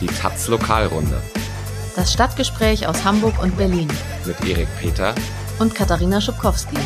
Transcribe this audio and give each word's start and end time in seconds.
Die 0.00 0.06
Taz 0.06 0.46
Lokalrunde 0.46 1.20
Das 1.96 2.12
Stadtgespräch 2.12 2.86
aus 2.86 3.04
Hamburg 3.04 3.42
und 3.42 3.56
Berlin 3.56 3.88
mit 4.24 4.40
Erik 4.48 4.68
Peter 4.78 5.12
und 5.58 5.74
Katharina 5.74 6.20
Schubkowski. 6.20 6.76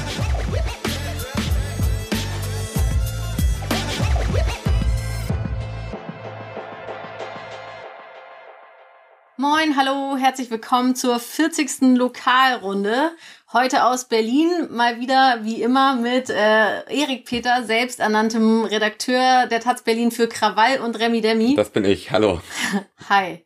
Moin, 9.36 9.76
hallo, 9.76 10.16
herzlich 10.16 10.50
willkommen 10.50 10.94
zur 10.94 11.18
40. 11.18 11.98
Lokalrunde. 11.98 13.10
Heute 13.54 13.84
aus 13.84 14.06
Berlin, 14.06 14.68
mal 14.70 14.98
wieder 14.98 15.40
wie 15.42 15.60
immer 15.60 15.94
mit 15.96 16.30
äh, 16.30 16.84
Erik 16.88 17.26
Peter, 17.26 17.64
selbsternanntem 17.64 18.64
Redakteur 18.64 19.46
der 19.46 19.60
Taz 19.60 19.82
Berlin 19.82 20.10
für 20.10 20.26
Krawall 20.26 20.80
und 20.80 20.98
Remi 20.98 21.20
Demi. 21.20 21.54
Das 21.54 21.68
bin 21.68 21.84
ich, 21.84 22.10
hallo. 22.10 22.40
Hi. 23.10 23.44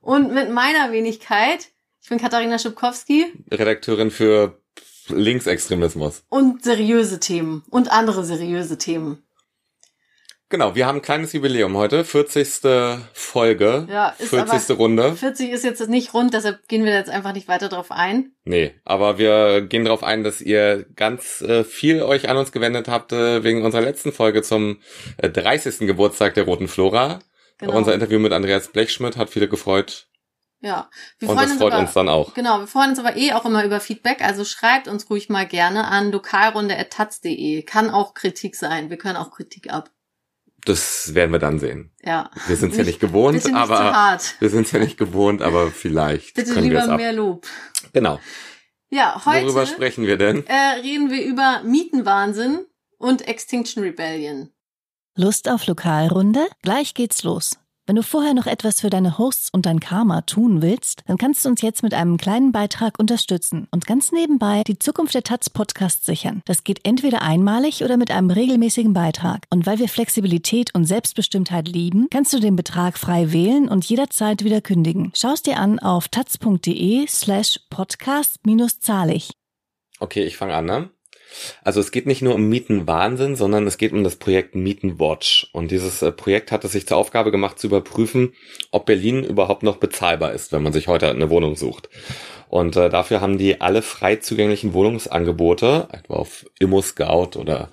Und 0.00 0.32
mit 0.32 0.48
meiner 0.50 0.92
Wenigkeit, 0.92 1.68
ich 2.00 2.08
bin 2.08 2.18
Katharina 2.18 2.58
Schubkowski. 2.58 3.34
Redakteurin 3.50 4.10
für 4.10 4.62
Linksextremismus. 5.08 6.24
Und 6.30 6.64
seriöse 6.64 7.20
Themen 7.20 7.64
und 7.68 7.92
andere 7.92 8.24
seriöse 8.24 8.78
Themen. 8.78 9.23
Genau, 10.54 10.76
wir 10.76 10.86
haben 10.86 10.98
ein 10.98 11.02
kleines 11.02 11.32
Jubiläum 11.32 11.76
heute, 11.76 12.04
40. 12.04 12.60
Folge, 13.12 13.88
Ja, 13.90 14.10
ist 14.20 14.28
40. 14.28 14.70
aber- 14.70 14.74
Runde. 14.74 15.16
40 15.16 15.50
ist 15.50 15.64
jetzt 15.64 15.88
nicht 15.88 16.14
rund, 16.14 16.32
deshalb 16.32 16.68
gehen 16.68 16.84
wir 16.84 16.92
jetzt 16.92 17.10
einfach 17.10 17.32
nicht 17.32 17.48
weiter 17.48 17.68
drauf 17.68 17.90
ein. 17.90 18.30
Nee, 18.44 18.72
aber 18.84 19.18
wir 19.18 19.62
gehen 19.62 19.84
darauf 19.84 20.04
ein, 20.04 20.22
dass 20.22 20.40
ihr 20.40 20.86
ganz 20.94 21.40
äh, 21.40 21.64
viel 21.64 22.02
euch 22.04 22.28
an 22.28 22.36
uns 22.36 22.52
gewendet 22.52 22.86
habt 22.86 23.10
äh, 23.12 23.42
wegen 23.42 23.64
unserer 23.64 23.82
letzten 23.82 24.12
Folge 24.12 24.42
zum 24.42 24.78
äh, 25.16 25.28
30. 25.28 25.88
Geburtstag 25.88 26.34
der 26.34 26.44
Roten 26.44 26.68
Flora. 26.68 27.18
Genau. 27.58 27.72
Unser 27.76 27.92
Interview 27.92 28.20
mit 28.20 28.32
Andreas 28.32 28.68
Blechschmidt 28.68 29.16
hat 29.16 29.30
viele 29.30 29.48
gefreut 29.48 30.06
Ja. 30.60 30.88
Wir 31.18 31.30
und 31.30 31.34
freuen 31.34 31.46
das 31.48 31.52
uns 31.54 31.60
freut 31.62 31.72
aber, 31.72 31.82
uns 31.82 31.94
dann 31.94 32.08
auch. 32.08 32.32
Genau, 32.34 32.60
wir 32.60 32.68
freuen 32.68 32.90
uns 32.90 33.00
aber 33.00 33.16
eh 33.16 33.32
auch 33.32 33.44
immer 33.44 33.64
über 33.64 33.80
Feedback, 33.80 34.22
also 34.22 34.44
schreibt 34.44 34.86
uns 34.86 35.10
ruhig 35.10 35.28
mal 35.28 35.48
gerne 35.48 35.88
an 35.88 36.12
lokalrunde.taz.de. 36.12 37.62
Kann 37.64 37.90
auch 37.90 38.14
Kritik 38.14 38.54
sein, 38.54 38.88
wir 38.88 38.98
können 38.98 39.16
auch 39.16 39.32
Kritik 39.32 39.72
ab. 39.72 39.90
Das 40.64 41.14
werden 41.14 41.30
wir 41.32 41.38
dann 41.38 41.58
sehen. 41.58 41.92
Ja. 42.02 42.30
Wir 42.46 42.56
sind 42.56 42.72
es 42.72 42.78
ja 42.78 42.84
nicht 42.84 43.00
gewohnt, 43.00 43.34
nicht 43.44 43.54
aber 43.54 43.76
zu 43.76 43.82
hart. 43.82 44.34
wir 44.40 44.48
sind 44.50 44.66
es 44.66 44.72
ja 44.72 44.78
nicht 44.78 44.96
gewohnt, 44.96 45.42
aber 45.42 45.70
vielleicht 45.70 46.34
Bitte 46.34 46.54
können 46.54 46.70
wir 46.70 46.78
es 46.78 46.84
lieber 46.84 46.94
ab. 46.94 47.00
mehr 47.00 47.12
Lob. 47.12 47.46
Genau. 47.92 48.18
Ja, 48.90 49.20
heute 49.26 49.44
Worüber 49.46 49.66
sprechen 49.66 50.06
wir 50.06 50.16
denn? 50.16 50.46
äh, 50.46 50.54
reden 50.82 51.10
wir 51.10 51.24
über 51.24 51.62
Mietenwahnsinn 51.64 52.64
und 52.98 53.26
Extinction 53.28 53.82
Rebellion. 53.82 54.50
Lust 55.16 55.48
auf 55.48 55.66
Lokalrunde? 55.66 56.46
Gleich 56.62 56.94
geht's 56.94 57.22
los. 57.24 57.58
Wenn 57.86 57.96
du 57.96 58.02
vorher 58.02 58.32
noch 58.32 58.46
etwas 58.46 58.80
für 58.80 58.88
deine 58.88 59.18
Hosts 59.18 59.50
und 59.52 59.66
dein 59.66 59.78
Karma 59.78 60.22
tun 60.22 60.62
willst, 60.62 61.02
dann 61.06 61.18
kannst 61.18 61.44
du 61.44 61.50
uns 61.50 61.60
jetzt 61.60 61.82
mit 61.82 61.92
einem 61.92 62.16
kleinen 62.16 62.50
Beitrag 62.50 62.98
unterstützen 62.98 63.68
und 63.72 63.86
ganz 63.86 64.10
nebenbei 64.10 64.62
die 64.66 64.78
Zukunft 64.78 65.12
der 65.12 65.22
Taz 65.22 65.50
Podcast 65.50 66.06
sichern. 66.06 66.40
Das 66.46 66.64
geht 66.64 66.80
entweder 66.84 67.20
einmalig 67.20 67.84
oder 67.84 67.98
mit 67.98 68.10
einem 68.10 68.30
regelmäßigen 68.30 68.94
Beitrag. 68.94 69.44
Und 69.50 69.66
weil 69.66 69.78
wir 69.78 69.90
Flexibilität 69.90 70.74
und 70.74 70.86
Selbstbestimmtheit 70.86 71.68
lieben, 71.68 72.08
kannst 72.10 72.32
du 72.32 72.40
den 72.40 72.56
Betrag 72.56 72.96
frei 72.96 73.32
wählen 73.32 73.68
und 73.68 73.84
jederzeit 73.84 74.44
wieder 74.44 74.62
kündigen. 74.62 75.12
Schau's 75.14 75.42
dir 75.42 75.58
an 75.58 75.78
auf 75.78 76.08
taz.de 76.08 77.06
slash 77.06 77.60
podcast-zahlig. 77.68 79.32
Okay, 80.00 80.24
ich 80.24 80.38
fange 80.38 80.54
an, 80.54 80.64
ne? 80.64 80.93
Also 81.62 81.80
es 81.80 81.90
geht 81.90 82.06
nicht 82.06 82.22
nur 82.22 82.34
um 82.34 82.48
Mietenwahnsinn, 82.48 83.36
sondern 83.36 83.66
es 83.66 83.78
geht 83.78 83.92
um 83.92 84.04
das 84.04 84.16
Projekt 84.16 84.54
Mietenwatch. 84.54 85.48
Und 85.52 85.70
dieses 85.70 86.02
äh, 86.02 86.12
Projekt 86.12 86.52
hat 86.52 86.64
es 86.64 86.72
sich 86.72 86.86
zur 86.86 86.96
Aufgabe 86.96 87.30
gemacht 87.30 87.58
zu 87.58 87.66
überprüfen, 87.66 88.32
ob 88.70 88.86
Berlin 88.86 89.24
überhaupt 89.24 89.62
noch 89.62 89.76
bezahlbar 89.76 90.32
ist, 90.32 90.52
wenn 90.52 90.62
man 90.62 90.72
sich 90.72 90.88
heute 90.88 91.08
eine 91.10 91.30
Wohnung 91.30 91.56
sucht. 91.56 91.88
Und 92.48 92.76
äh, 92.76 92.88
dafür 92.88 93.20
haben 93.20 93.38
die 93.38 93.60
alle 93.60 93.82
frei 93.82 94.16
zugänglichen 94.16 94.74
Wohnungsangebote, 94.74 95.88
etwa 95.90 96.14
auf 96.14 96.46
ImmoScout 96.58 97.36
oder 97.36 97.70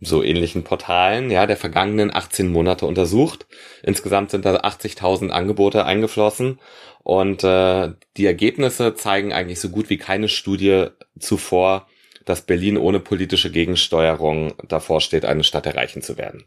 so 0.00 0.22
ähnlichen 0.22 0.62
Portalen, 0.62 1.30
ja, 1.30 1.46
der 1.46 1.56
vergangenen 1.56 2.14
18 2.14 2.52
Monate 2.52 2.86
untersucht. 2.86 3.46
Insgesamt 3.82 4.30
sind 4.30 4.44
da 4.44 4.56
80.000 4.56 5.30
Angebote 5.30 5.84
eingeflossen 5.84 6.60
und 7.02 7.42
äh, 7.42 7.92
die 8.16 8.26
Ergebnisse 8.26 8.94
zeigen 8.94 9.32
eigentlich 9.32 9.60
so 9.60 9.70
gut 9.70 9.90
wie 9.90 9.98
keine 9.98 10.28
Studie 10.28 10.86
zuvor, 11.18 11.88
dass 12.28 12.42
Berlin 12.42 12.76
ohne 12.76 13.00
politische 13.00 13.50
Gegensteuerung 13.50 14.54
davor 14.66 15.00
steht, 15.00 15.24
eine 15.24 15.44
Stadt 15.44 15.66
erreichen 15.66 16.02
zu 16.02 16.18
werden. 16.18 16.44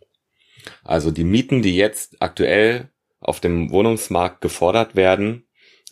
Also 0.83 1.11
die 1.11 1.23
Mieten, 1.23 1.61
die 1.61 1.75
jetzt 1.75 2.17
aktuell 2.19 2.89
auf 3.19 3.39
dem 3.39 3.71
Wohnungsmarkt 3.71 4.41
gefordert 4.41 4.95
werden, 4.95 5.45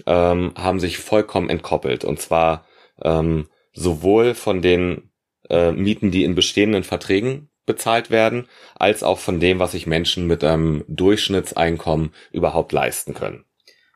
ähm, 0.06 0.54
haben 0.56 0.80
sich 0.80 0.98
vollkommen 0.98 1.50
entkoppelt. 1.50 2.04
Und 2.04 2.20
zwar 2.20 2.66
ähm, 3.02 3.48
sowohl 3.74 4.36
von 4.36 4.62
den 4.62 5.12
äh, 5.50 5.72
Mieten, 5.72 6.12
die 6.12 6.24
in 6.24 6.36
bestehenden 6.36 6.84
Verträgen 6.84 7.50
bezahlt 7.66 8.10
werden, 8.10 8.48
als 8.76 9.04
auch 9.04 9.20
von 9.20 9.40
dem, 9.40 9.60
was 9.60 9.72
sich 9.72 9.88
Menschen 9.88 10.28
mit 10.28 10.44
einem 10.44 10.84
Durchschnittseinkommen 10.88 12.14
überhaupt 12.32 12.72
leisten 12.72 13.14
können. 13.14 13.46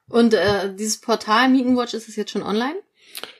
Und 0.08 0.34
äh, 0.34 0.74
dieses 0.76 1.02
Portal 1.02 1.50
Mietenwatch, 1.50 1.94
ist 1.94 2.08
es 2.08 2.16
jetzt 2.16 2.32
schon 2.32 2.44
online? 2.44 2.76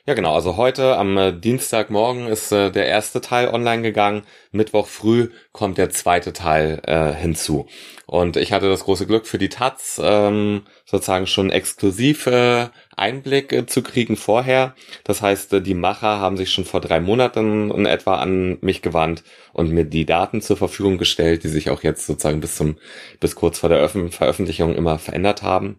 Ja, 0.06 0.12
genau. 0.12 0.34
Also 0.34 0.56
heute 0.58 0.96
am 0.96 1.16
äh, 1.16 1.32
Dienstagmorgen 1.32 2.26
ist 2.26 2.52
äh, 2.52 2.70
der 2.70 2.86
erste 2.86 3.22
Teil 3.22 3.48
online 3.48 3.82
gegangen. 3.82 4.22
Mittwoch 4.52 4.86
früh 4.86 5.30
kommt 5.52 5.78
der 5.78 5.88
zweite 5.88 6.34
Teil 6.34 6.82
äh, 6.86 7.12
hinzu. 7.14 7.66
Und 8.06 8.36
ich 8.36 8.52
hatte 8.52 8.68
das 8.68 8.84
große 8.84 9.06
Glück 9.06 9.26
für 9.26 9.38
die 9.38 9.48
Taz 9.48 9.98
ähm, 10.02 10.62
sozusagen 10.84 11.26
schon 11.26 11.50
exklusiv 11.50 12.26
äh, 12.26 12.68
Einblick 12.96 13.52
äh, 13.54 13.64
zu 13.64 13.82
kriegen 13.82 14.16
vorher. 14.16 14.74
Das 15.04 15.22
heißt, 15.22 15.54
äh, 15.54 15.62
die 15.62 15.74
Macher 15.74 16.18
haben 16.18 16.36
sich 16.36 16.52
schon 16.52 16.66
vor 16.66 16.82
drei 16.82 17.00
Monaten 17.00 17.70
in 17.70 17.86
etwa 17.86 18.16
an 18.16 18.58
mich 18.60 18.82
gewandt 18.82 19.24
und 19.54 19.70
mir 19.70 19.84
die 19.84 20.04
Daten 20.04 20.42
zur 20.42 20.58
Verfügung 20.58 20.98
gestellt, 20.98 21.44
die 21.44 21.48
sich 21.48 21.70
auch 21.70 21.82
jetzt 21.82 22.06
sozusagen 22.06 22.40
bis 22.40 22.56
zum 22.56 22.76
bis 23.20 23.36
kurz 23.36 23.58
vor 23.58 23.70
der 23.70 23.78
Öffn 23.78 24.10
Veröffentlichung 24.10 24.74
immer 24.74 24.98
verändert 24.98 25.42
haben. 25.42 25.78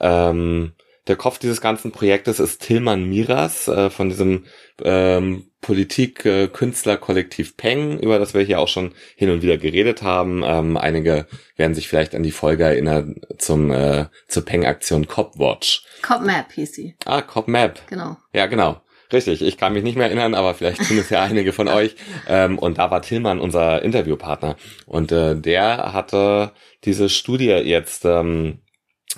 Ähm, 0.00 0.72
der 1.10 1.16
Kopf 1.16 1.38
dieses 1.38 1.60
ganzen 1.60 1.90
Projektes 1.90 2.38
ist 2.38 2.62
Tilman 2.62 3.04
Miras 3.04 3.66
äh, 3.66 3.90
von 3.90 4.08
diesem 4.08 4.44
ähm, 4.82 5.46
Politik-Künstler-Kollektiv 5.60 7.56
Peng, 7.56 7.98
über 7.98 8.18
das 8.20 8.32
wir 8.32 8.42
hier 8.42 8.60
auch 8.60 8.68
schon 8.68 8.92
hin 9.16 9.28
und 9.30 9.42
wieder 9.42 9.58
geredet 9.58 10.02
haben. 10.02 10.42
Ähm, 10.44 10.76
einige 10.76 11.26
werden 11.56 11.74
sich 11.74 11.88
vielleicht 11.88 12.14
an 12.14 12.22
die 12.22 12.30
Folge 12.30 12.62
erinnern 12.64 13.16
zum 13.38 13.72
äh, 13.72 14.06
zur 14.28 14.44
Peng-Aktion 14.44 15.08
Copwatch. 15.08 15.82
Copmap 16.02 16.52
hieß 16.52 16.72
sie, 16.72 16.94
Ah, 17.04 17.22
Copmap. 17.22 17.86
genau. 17.88 18.16
Ja, 18.32 18.46
genau. 18.46 18.80
Richtig, 19.12 19.42
ich 19.42 19.56
kann 19.58 19.72
mich 19.72 19.82
nicht 19.82 19.96
mehr 19.96 20.06
erinnern, 20.06 20.34
aber 20.34 20.54
vielleicht 20.54 20.86
tun 20.86 20.96
es 20.98 21.10
ja 21.10 21.22
einige 21.24 21.52
von 21.52 21.66
euch. 21.66 21.96
Ähm, 22.28 22.56
und 22.56 22.78
da 22.78 22.92
war 22.92 23.02
Tillmann 23.02 23.40
unser 23.40 23.82
Interviewpartner. 23.82 24.54
Und 24.86 25.10
äh, 25.10 25.34
der 25.34 25.92
hatte 25.92 26.52
diese 26.84 27.08
Studie 27.08 27.46
jetzt 27.48 28.04
ähm, 28.04 28.60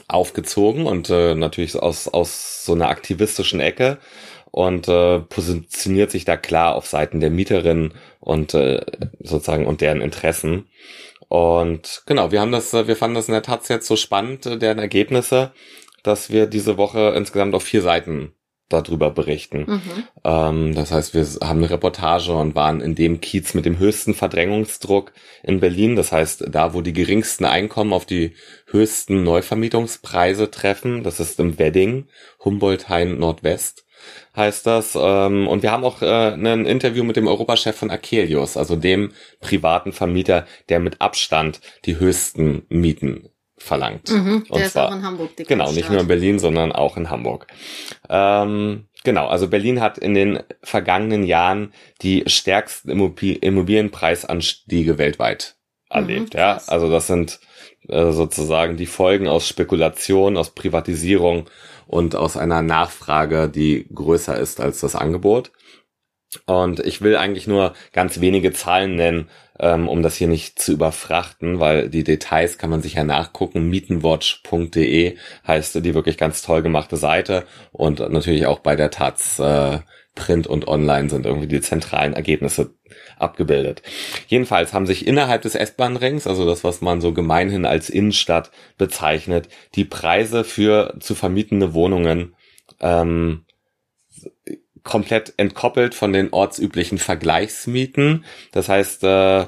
aufgezogen 0.08 0.86
und 0.86 1.10
äh, 1.10 1.34
natürlich 1.34 1.76
aus, 1.76 2.08
aus 2.08 2.64
so 2.64 2.72
einer 2.72 2.88
aktivistischen 2.88 3.60
Ecke 3.60 3.98
und 4.50 4.88
äh, 4.88 5.20
positioniert 5.20 6.10
sich 6.10 6.24
da 6.24 6.36
klar 6.36 6.76
auf 6.76 6.86
Seiten 6.86 7.20
der 7.20 7.30
Mieterinnen 7.30 7.94
und 8.20 8.54
äh, 8.54 8.84
sozusagen 9.20 9.66
und 9.66 9.80
deren 9.80 10.00
Interessen. 10.00 10.68
Und 11.28 12.02
genau, 12.06 12.30
wir 12.30 12.40
haben 12.40 12.52
das, 12.52 12.72
äh, 12.74 12.86
wir 12.86 12.96
fanden 12.96 13.14
das 13.14 13.28
in 13.28 13.32
der 13.32 13.42
Tat 13.42 13.68
jetzt 13.68 13.86
so 13.86 13.96
spannend, 13.96 14.46
äh, 14.46 14.58
deren 14.58 14.78
Ergebnisse, 14.78 15.52
dass 16.02 16.30
wir 16.30 16.46
diese 16.46 16.76
Woche 16.76 17.14
insgesamt 17.16 17.54
auf 17.54 17.62
vier 17.62 17.82
Seiten 17.82 18.34
darüber 18.72 19.10
berichten. 19.10 19.64
Mhm. 19.66 20.04
Ähm, 20.24 20.74
das 20.74 20.90
heißt, 20.90 21.14
wir 21.14 21.24
haben 21.46 21.58
eine 21.58 21.70
Reportage 21.70 22.32
und 22.32 22.54
waren 22.54 22.80
in 22.80 22.94
dem 22.94 23.20
Kiez 23.20 23.54
mit 23.54 23.64
dem 23.64 23.78
höchsten 23.78 24.14
Verdrängungsdruck 24.14 25.12
in 25.42 25.60
Berlin. 25.60 25.96
Das 25.96 26.12
heißt, 26.12 26.46
da, 26.50 26.74
wo 26.74 26.80
die 26.80 26.92
geringsten 26.92 27.44
Einkommen 27.44 27.92
auf 27.92 28.06
die 28.06 28.34
höchsten 28.66 29.22
Neuvermietungspreise 29.22 30.50
treffen. 30.50 31.02
Das 31.02 31.20
ist 31.20 31.38
im 31.38 31.58
Wedding, 31.58 32.06
Humboldt-Hain 32.44 33.18
Nordwest 33.18 33.84
heißt 34.36 34.66
das. 34.66 34.98
Ähm, 35.00 35.46
und 35.48 35.62
wir 35.62 35.70
haben 35.70 35.84
auch 35.84 36.02
äh, 36.02 36.32
ein 36.32 36.66
Interview 36.66 37.04
mit 37.04 37.16
dem 37.16 37.26
Europachef 37.26 37.76
von 37.76 37.90
Akelius, 37.90 38.56
also 38.56 38.76
dem 38.76 39.12
privaten 39.40 39.92
Vermieter, 39.92 40.46
der 40.68 40.80
mit 40.80 41.00
Abstand 41.00 41.60
die 41.84 41.98
höchsten 41.98 42.62
Mieten 42.68 43.28
verlangt. 43.62 44.10
Mhm. 44.10 44.44
Und 44.48 44.54
Der 44.58 44.66
ist 44.66 44.72
zwar- 44.72 44.88
auch 44.88 44.92
in 44.94 45.02
Hamburg 45.02 45.36
dick 45.36 45.48
Genau, 45.48 45.70
nicht 45.72 45.88
nur 45.90 46.00
in 46.00 46.06
Berlin, 46.08 46.38
sondern 46.38 46.72
auch 46.72 46.96
in 46.96 47.08
Hamburg. 47.10 47.46
Ähm, 48.08 48.86
genau, 49.04 49.26
also 49.28 49.48
Berlin 49.48 49.80
hat 49.80 49.98
in 49.98 50.14
den 50.14 50.40
vergangenen 50.62 51.24
Jahren 51.24 51.72
die 52.02 52.24
stärksten 52.26 52.90
Immobi- 52.90 53.38
Immobilienpreisanstiege 53.40 54.98
weltweit 54.98 55.56
erlebt. 55.90 56.34
Mhm, 56.34 56.40
ja, 56.40 56.60
also 56.66 56.90
das 56.90 57.06
sind 57.06 57.40
äh, 57.88 58.12
sozusagen 58.12 58.76
die 58.76 58.86
Folgen 58.86 59.26
aus 59.28 59.46
Spekulation, 59.48 60.36
aus 60.36 60.50
Privatisierung 60.50 61.48
und 61.86 62.14
aus 62.16 62.36
einer 62.36 62.62
Nachfrage, 62.62 63.48
die 63.48 63.86
größer 63.94 64.36
ist 64.38 64.60
als 64.60 64.80
das 64.80 64.94
Angebot. 64.94 65.50
Und 66.46 66.80
ich 66.80 67.02
will 67.02 67.16
eigentlich 67.16 67.46
nur 67.46 67.74
ganz 67.92 68.20
wenige 68.20 68.52
Zahlen 68.52 68.96
nennen, 68.96 69.28
ähm, 69.60 69.88
um 69.88 70.02
das 70.02 70.16
hier 70.16 70.28
nicht 70.28 70.58
zu 70.58 70.72
überfrachten, 70.72 71.60
weil 71.60 71.88
die 71.90 72.04
Details 72.04 72.58
kann 72.58 72.70
man 72.70 72.82
sich 72.82 72.94
ja 72.94 73.04
nachgucken. 73.04 73.68
Mietenwatch.de 73.68 75.16
heißt 75.46 75.84
die 75.84 75.94
wirklich 75.94 76.16
ganz 76.16 76.42
toll 76.42 76.62
gemachte 76.62 76.96
Seite 76.96 77.44
und 77.70 78.00
natürlich 78.00 78.46
auch 78.46 78.60
bei 78.60 78.76
der 78.76 78.90
Taz 78.90 79.38
äh, 79.38 79.80
Print 80.14 80.46
und 80.46 80.68
Online 80.68 81.08
sind 81.08 81.24
irgendwie 81.24 81.46
die 81.46 81.60
zentralen 81.60 82.12
Ergebnisse 82.12 82.74
abgebildet. 83.18 83.82
Jedenfalls 84.26 84.74
haben 84.74 84.86
sich 84.86 85.06
innerhalb 85.06 85.42
des 85.42 85.54
S-Bahn-Rings, 85.54 86.26
also 86.26 86.44
das, 86.44 86.64
was 86.64 86.82
man 86.82 87.00
so 87.00 87.12
gemeinhin 87.12 87.64
als 87.64 87.88
Innenstadt 87.88 88.50
bezeichnet, 88.76 89.48
die 89.74 89.86
Preise 89.86 90.44
für 90.44 90.96
zu 91.00 91.14
vermietende 91.14 91.72
Wohnungen 91.72 92.34
ähm, 92.80 93.44
komplett 94.84 95.34
entkoppelt 95.36 95.94
von 95.94 96.12
den 96.12 96.32
ortsüblichen 96.32 96.98
Vergleichsmieten. 96.98 98.24
Das 98.52 98.68
heißt, 98.68 99.04
äh, 99.04 99.40
äh 99.42 99.46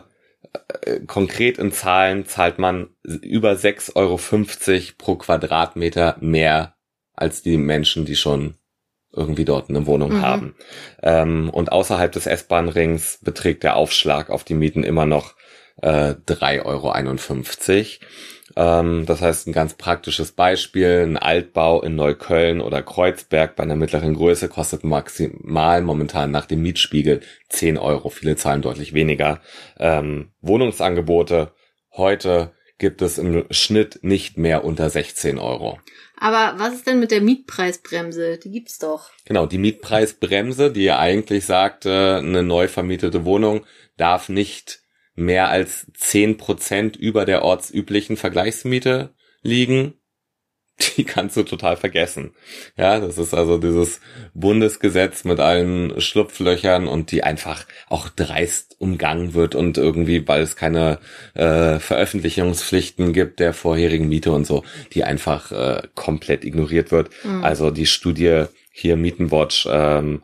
konkret 1.06 1.58
in 1.58 1.72
Zahlen 1.72 2.26
zahlt 2.26 2.58
man 2.58 2.88
über 3.02 3.52
6,50 3.52 3.96
Euro 3.96 4.92
pro 4.98 5.16
Quadratmeter 5.16 6.16
mehr 6.20 6.74
als 7.14 7.42
die 7.42 7.56
Menschen, 7.56 8.04
die 8.04 8.16
schon 8.16 8.54
irgendwie 9.12 9.44
dort 9.44 9.70
eine 9.70 9.86
Wohnung 9.86 10.14
mhm. 10.14 10.22
haben. 10.22 10.54
Ähm, 11.02 11.50
und 11.50 11.72
außerhalb 11.72 12.10
des 12.12 12.26
S-Bahn-Rings 12.26 13.20
beträgt 13.22 13.62
der 13.62 13.76
Aufschlag 13.76 14.30
auf 14.30 14.44
die 14.44 14.54
Mieten 14.54 14.82
immer 14.82 15.06
noch 15.06 15.34
äh, 15.82 16.14
3,51 16.26 16.62
Euro. 16.64 16.92
Ähm, 18.56 19.06
das 19.06 19.20
heißt, 19.20 19.48
ein 19.48 19.52
ganz 19.52 19.74
praktisches 19.74 20.32
Beispiel, 20.32 21.02
ein 21.02 21.16
Altbau 21.16 21.82
in 21.82 21.96
Neukölln 21.96 22.60
oder 22.60 22.82
Kreuzberg 22.82 23.56
bei 23.56 23.64
einer 23.64 23.76
mittleren 23.76 24.14
Größe 24.14 24.48
kostet 24.48 24.84
maximal 24.84 25.82
momentan 25.82 26.30
nach 26.30 26.46
dem 26.46 26.62
Mietspiegel 26.62 27.20
10 27.48 27.78
Euro. 27.78 28.10
Viele 28.10 28.36
zahlen 28.36 28.62
deutlich 28.62 28.94
weniger. 28.94 29.40
Ähm, 29.78 30.30
Wohnungsangebote 30.40 31.52
heute 31.92 32.52
gibt 32.78 33.02
es 33.02 33.18
im 33.18 33.44
Schnitt 33.50 34.00
nicht 34.02 34.36
mehr 34.36 34.64
unter 34.64 34.90
16 34.90 35.38
Euro. 35.38 35.78
Aber 36.18 36.54
was 36.58 36.74
ist 36.74 36.86
denn 36.86 37.00
mit 37.00 37.10
der 37.10 37.20
Mietpreisbremse? 37.20 38.38
Die 38.38 38.50
gibt's 38.50 38.78
doch. 38.78 39.10
Genau, 39.24 39.46
die 39.46 39.58
Mietpreisbremse, 39.58 40.70
die 40.70 40.84
ja 40.84 40.98
eigentlich 40.98 41.44
sagt, 41.44 41.86
eine 41.86 42.42
neu 42.42 42.68
vermietete 42.68 43.24
Wohnung 43.24 43.64
darf 43.96 44.28
nicht 44.28 44.83
mehr 45.14 45.48
als 45.48 45.86
zehn 45.94 46.36
Prozent 46.36 46.96
über 46.96 47.24
der 47.24 47.42
ortsüblichen 47.42 48.16
Vergleichsmiete 48.16 49.14
liegen 49.42 49.94
die 50.96 51.04
kannst 51.04 51.36
du 51.36 51.42
total 51.42 51.76
vergessen. 51.76 52.34
Ja, 52.76 52.98
das 52.98 53.18
ist 53.18 53.34
also 53.34 53.58
dieses 53.58 54.00
Bundesgesetz 54.34 55.24
mit 55.24 55.38
allen 55.38 56.00
Schlupflöchern 56.00 56.88
und 56.88 57.12
die 57.12 57.22
einfach 57.22 57.66
auch 57.88 58.08
dreist 58.08 58.76
umgangen 58.80 59.34
wird 59.34 59.54
und 59.54 59.78
irgendwie, 59.78 60.26
weil 60.26 60.42
es 60.42 60.56
keine 60.56 60.98
äh, 61.34 61.78
Veröffentlichungspflichten 61.78 63.12
gibt 63.12 63.40
der 63.40 63.54
vorherigen 63.54 64.08
Miete 64.08 64.32
und 64.32 64.46
so, 64.46 64.64
die 64.92 65.04
einfach 65.04 65.52
äh, 65.52 65.82
komplett 65.94 66.44
ignoriert 66.44 66.90
wird. 66.90 67.10
Mhm. 67.22 67.44
Also 67.44 67.70
die 67.70 67.86
Studie 67.86 68.44
hier 68.72 68.96
Mietenwatch 68.96 69.68
ähm, 69.70 70.22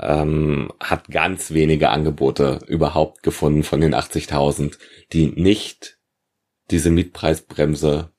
ähm, 0.00 0.72
hat 0.80 1.08
ganz 1.08 1.52
wenige 1.52 1.90
Angebote 1.90 2.60
überhaupt 2.66 3.22
gefunden 3.22 3.62
von 3.62 3.80
den 3.80 3.94
80.000, 3.94 4.78
die 5.12 5.26
nicht 5.28 5.98
diese 6.70 6.90
Mietpreisbremse 6.90 8.12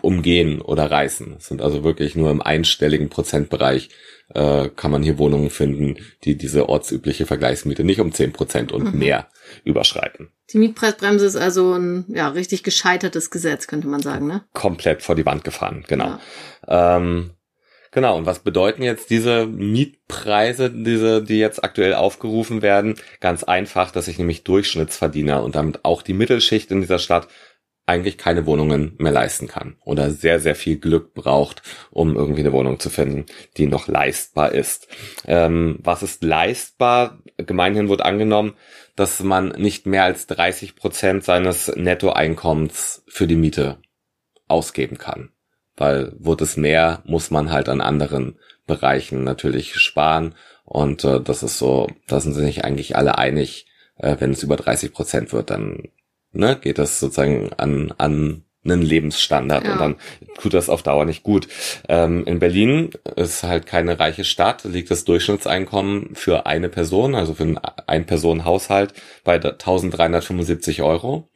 umgehen 0.00 0.60
oder 0.60 0.90
reißen. 0.90 1.34
Es 1.38 1.46
sind 1.46 1.60
also 1.60 1.84
wirklich 1.84 2.14
nur 2.14 2.30
im 2.30 2.42
einstelligen 2.42 3.08
Prozentbereich 3.08 3.90
äh, 4.34 4.68
kann 4.68 4.90
man 4.90 5.02
hier 5.02 5.18
Wohnungen 5.18 5.50
finden, 5.50 5.96
die 6.24 6.36
diese 6.36 6.68
ortsübliche 6.68 7.26
Vergleichsmiete 7.26 7.84
nicht 7.84 8.00
um 8.00 8.12
zehn 8.12 8.32
Prozent 8.32 8.72
und 8.72 8.92
mhm. 8.92 8.98
mehr 8.98 9.28
überschreiten. 9.64 10.30
Die 10.52 10.58
Mietpreisbremse 10.58 11.26
ist 11.26 11.36
also 11.36 11.74
ein 11.74 12.04
ja 12.08 12.28
richtig 12.28 12.62
gescheitertes 12.62 13.30
Gesetz, 13.30 13.66
könnte 13.66 13.88
man 13.88 14.02
sagen, 14.02 14.26
ne? 14.26 14.44
Komplett 14.52 15.02
vor 15.02 15.14
die 15.14 15.26
Wand 15.26 15.44
gefahren, 15.44 15.84
genau. 15.88 16.18
Ja. 16.66 16.96
Ähm, 16.96 17.30
genau, 17.90 18.16
und 18.16 18.26
was 18.26 18.40
bedeuten 18.40 18.82
jetzt 18.82 19.10
diese 19.10 19.46
Mietpreise, 19.46 20.70
diese, 20.70 21.22
die 21.22 21.38
jetzt 21.38 21.62
aktuell 21.62 21.94
aufgerufen 21.94 22.62
werden? 22.62 22.96
Ganz 23.20 23.44
einfach, 23.44 23.90
dass 23.90 24.06
sich 24.06 24.18
nämlich 24.18 24.44
Durchschnittsverdiener 24.44 25.42
und 25.42 25.54
damit 25.54 25.84
auch 25.84 26.02
die 26.02 26.14
Mittelschicht 26.14 26.70
in 26.70 26.80
dieser 26.80 26.98
Stadt 26.98 27.28
eigentlich 27.88 28.18
keine 28.18 28.44
Wohnungen 28.44 28.94
mehr 28.98 29.12
leisten 29.12 29.48
kann 29.48 29.76
oder 29.82 30.10
sehr, 30.10 30.40
sehr 30.40 30.54
viel 30.54 30.76
Glück 30.76 31.14
braucht, 31.14 31.62
um 31.90 32.16
irgendwie 32.16 32.40
eine 32.40 32.52
Wohnung 32.52 32.78
zu 32.78 32.90
finden, 32.90 33.24
die 33.56 33.66
noch 33.66 33.88
leistbar 33.88 34.52
ist. 34.52 34.88
Ähm, 35.26 35.78
was 35.82 36.02
ist 36.02 36.22
leistbar? 36.22 37.18
Gemeinhin 37.38 37.88
wird 37.88 38.02
angenommen, 38.02 38.54
dass 38.94 39.22
man 39.22 39.48
nicht 39.48 39.86
mehr 39.86 40.04
als 40.04 40.26
30 40.26 40.76
Prozent 40.76 41.24
seines 41.24 41.74
Nettoeinkommens 41.74 43.04
für 43.08 43.26
die 43.26 43.36
Miete 43.36 43.78
ausgeben 44.48 44.98
kann. 44.98 45.30
Weil 45.78 46.12
wird 46.18 46.40
es 46.40 46.56
mehr, 46.56 47.02
muss 47.04 47.30
man 47.30 47.50
halt 47.50 47.68
an 47.68 47.80
anderen 47.80 48.38
Bereichen 48.66 49.24
natürlich 49.24 49.74
sparen. 49.76 50.34
Und 50.64 51.04
äh, 51.04 51.20
das 51.20 51.42
ist 51.42 51.58
so, 51.58 51.88
da 52.06 52.20
sind 52.20 52.34
sich 52.34 52.64
eigentlich 52.64 52.96
alle 52.96 53.18
einig, 53.18 53.66
äh, 53.96 54.16
wenn 54.18 54.32
es 54.32 54.42
über 54.42 54.56
30 54.56 54.92
Prozent 54.92 55.32
wird, 55.32 55.50
dann 55.50 55.88
ne, 56.32 56.56
geht 56.60 56.78
das 56.78 57.00
sozusagen 57.00 57.52
an, 57.54 57.94
an 57.96 58.44
einen 58.64 58.82
Lebensstandard 58.82 59.64
ja. 59.64 59.72
und 59.72 59.80
dann 59.80 59.96
tut 60.40 60.52
das 60.54 60.68
auf 60.68 60.82
Dauer 60.82 61.04
nicht 61.04 61.22
gut. 61.22 61.48
Ähm, 61.88 62.24
in 62.26 62.38
Berlin 62.38 62.90
ist 63.16 63.42
halt 63.42 63.66
keine 63.66 63.98
reiche 63.98 64.24
Stadt, 64.24 64.64
liegt 64.64 64.90
das 64.90 65.04
Durchschnittseinkommen 65.04 66.14
für 66.14 66.46
eine 66.46 66.68
Person, 66.68 67.14
also 67.14 67.34
für 67.34 67.44
einen 67.44 67.58
Ein-Personen-Haushalt 67.58 68.92
bei 69.24 69.34
1375 69.34 70.82
Euro. 70.82 71.30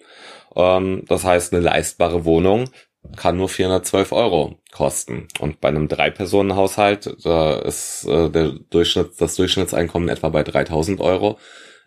Ähm, 0.54 1.04
das 1.08 1.24
heißt, 1.24 1.52
eine 1.52 1.62
leistbare 1.62 2.24
Wohnung 2.24 2.68
kann 3.16 3.36
nur 3.36 3.48
412 3.48 4.12
Euro 4.12 4.58
kosten. 4.70 5.28
Und 5.40 5.60
bei 5.60 5.68
einem 5.68 5.88
Drei-Personen-Haushalt, 5.88 7.16
da 7.24 7.54
ist 7.54 8.06
äh, 8.06 8.30
der 8.30 8.52
Durchschnitt, 8.70 9.20
das 9.20 9.36
Durchschnittseinkommen 9.36 10.08
etwa 10.08 10.28
bei 10.28 10.42
3000 10.42 11.00
Euro 11.00 11.38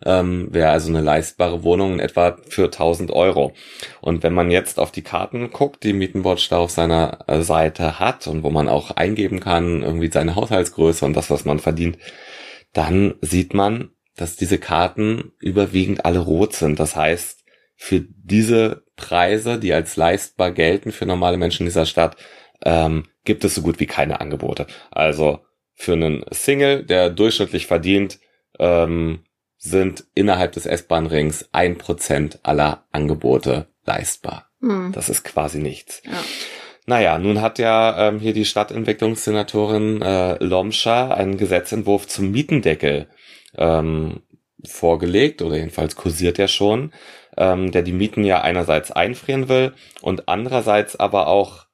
ähm, 0.04 0.48
wäre 0.52 0.70
also 0.70 0.88
eine 0.88 1.00
leistbare 1.00 1.62
Wohnung 1.62 1.94
in 1.94 2.00
etwa 2.00 2.36
für 2.48 2.64
1000 2.64 3.10
Euro. 3.10 3.52
Und 4.00 4.22
wenn 4.22 4.34
man 4.34 4.50
jetzt 4.50 4.78
auf 4.78 4.92
die 4.92 5.02
Karten 5.02 5.50
guckt, 5.50 5.84
die 5.84 5.92
Mietenwatch 5.92 6.48
da 6.48 6.58
auf 6.58 6.70
seiner 6.70 7.24
äh, 7.28 7.42
Seite 7.42 7.98
hat 7.98 8.26
und 8.26 8.42
wo 8.42 8.50
man 8.50 8.68
auch 8.68 8.90
eingeben 8.90 9.40
kann, 9.40 9.82
irgendwie 9.82 10.10
seine 10.10 10.34
Haushaltsgröße 10.34 11.04
und 11.04 11.14
das, 11.14 11.30
was 11.30 11.44
man 11.44 11.58
verdient, 11.58 11.98
dann 12.72 13.14
sieht 13.20 13.54
man, 13.54 13.90
dass 14.16 14.36
diese 14.36 14.58
Karten 14.58 15.32
überwiegend 15.38 16.04
alle 16.04 16.20
rot 16.20 16.54
sind. 16.54 16.78
Das 16.78 16.96
heißt, 16.96 17.44
für 17.76 18.00
diese 18.00 18.84
Preise, 18.96 19.58
die 19.58 19.72
als 19.72 19.96
leistbar 19.96 20.50
gelten 20.50 20.92
für 20.92 21.06
normale 21.06 21.36
Menschen 21.36 21.62
in 21.62 21.66
dieser 21.68 21.86
Stadt, 21.86 22.16
ähm, 22.64 23.04
gibt 23.24 23.44
es 23.44 23.54
so 23.54 23.62
gut 23.62 23.78
wie 23.78 23.86
keine 23.86 24.20
Angebote. 24.20 24.66
Also 24.90 25.40
für 25.74 25.92
einen 25.92 26.24
Single, 26.30 26.84
der 26.84 27.10
durchschnittlich 27.10 27.66
verdient, 27.66 28.18
ähm, 28.58 29.20
sind 29.58 30.04
innerhalb 30.14 30.52
des 30.52 30.66
S-Bahn-Rings 30.66 31.50
ein 31.52 31.76
Prozent 31.76 32.38
aller 32.42 32.84
Angebote 32.92 33.66
leistbar. 33.84 34.50
Hm. 34.60 34.92
Das 34.92 35.08
ist 35.08 35.24
quasi 35.24 35.58
nichts. 35.58 36.02
Ja. 36.04 36.22
Naja, 36.86 37.18
nun 37.18 37.40
hat 37.40 37.58
ja 37.58 38.08
ähm, 38.08 38.20
hier 38.20 38.32
die 38.32 38.44
Stadtentwicklungssenatorin 38.44 40.02
äh, 40.02 40.42
Lomscha 40.42 41.08
einen 41.08 41.36
Gesetzentwurf 41.36 42.06
zum 42.06 42.30
Mietendeckel 42.30 43.08
ähm, 43.56 44.22
vorgelegt, 44.68 45.42
oder 45.42 45.56
jedenfalls 45.56 45.96
kursiert 45.96 46.38
er 46.38 46.48
schon, 46.48 46.92
ähm, 47.36 47.72
der 47.72 47.82
die 47.82 47.92
Mieten 47.92 48.24
ja 48.24 48.40
einerseits 48.40 48.90
einfrieren 48.90 49.48
will 49.48 49.74
und 50.00 50.28
andererseits 50.28 50.96
aber 50.96 51.28
auch 51.28 51.66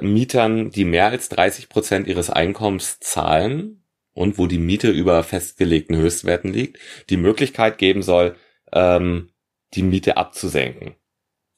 Mietern, 0.00 0.70
die 0.70 0.84
mehr 0.84 1.06
als 1.06 1.28
30 1.30 1.68
Prozent 1.68 2.06
ihres 2.08 2.30
Einkommens 2.30 3.00
zahlen, 3.00 3.78
und 4.18 4.36
wo 4.36 4.48
die 4.48 4.58
Miete 4.58 4.90
über 4.90 5.22
festgelegten 5.22 5.96
Höchstwerten 5.96 6.52
liegt, 6.52 6.80
die 7.08 7.16
Möglichkeit 7.16 7.78
geben 7.78 8.02
soll, 8.02 8.34
ähm, 8.72 9.30
die 9.74 9.84
Miete 9.84 10.16
abzusenken. 10.16 10.96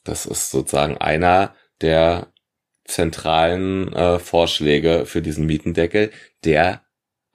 Das 0.04 0.26
ist 0.26 0.50
sozusagen 0.50 0.98
einer 0.98 1.54
der 1.80 2.34
zentralen 2.84 3.90
äh, 3.94 4.18
Vorschläge 4.18 5.06
für 5.06 5.22
diesen 5.22 5.46
Mietendeckel, 5.46 6.10
der 6.44 6.82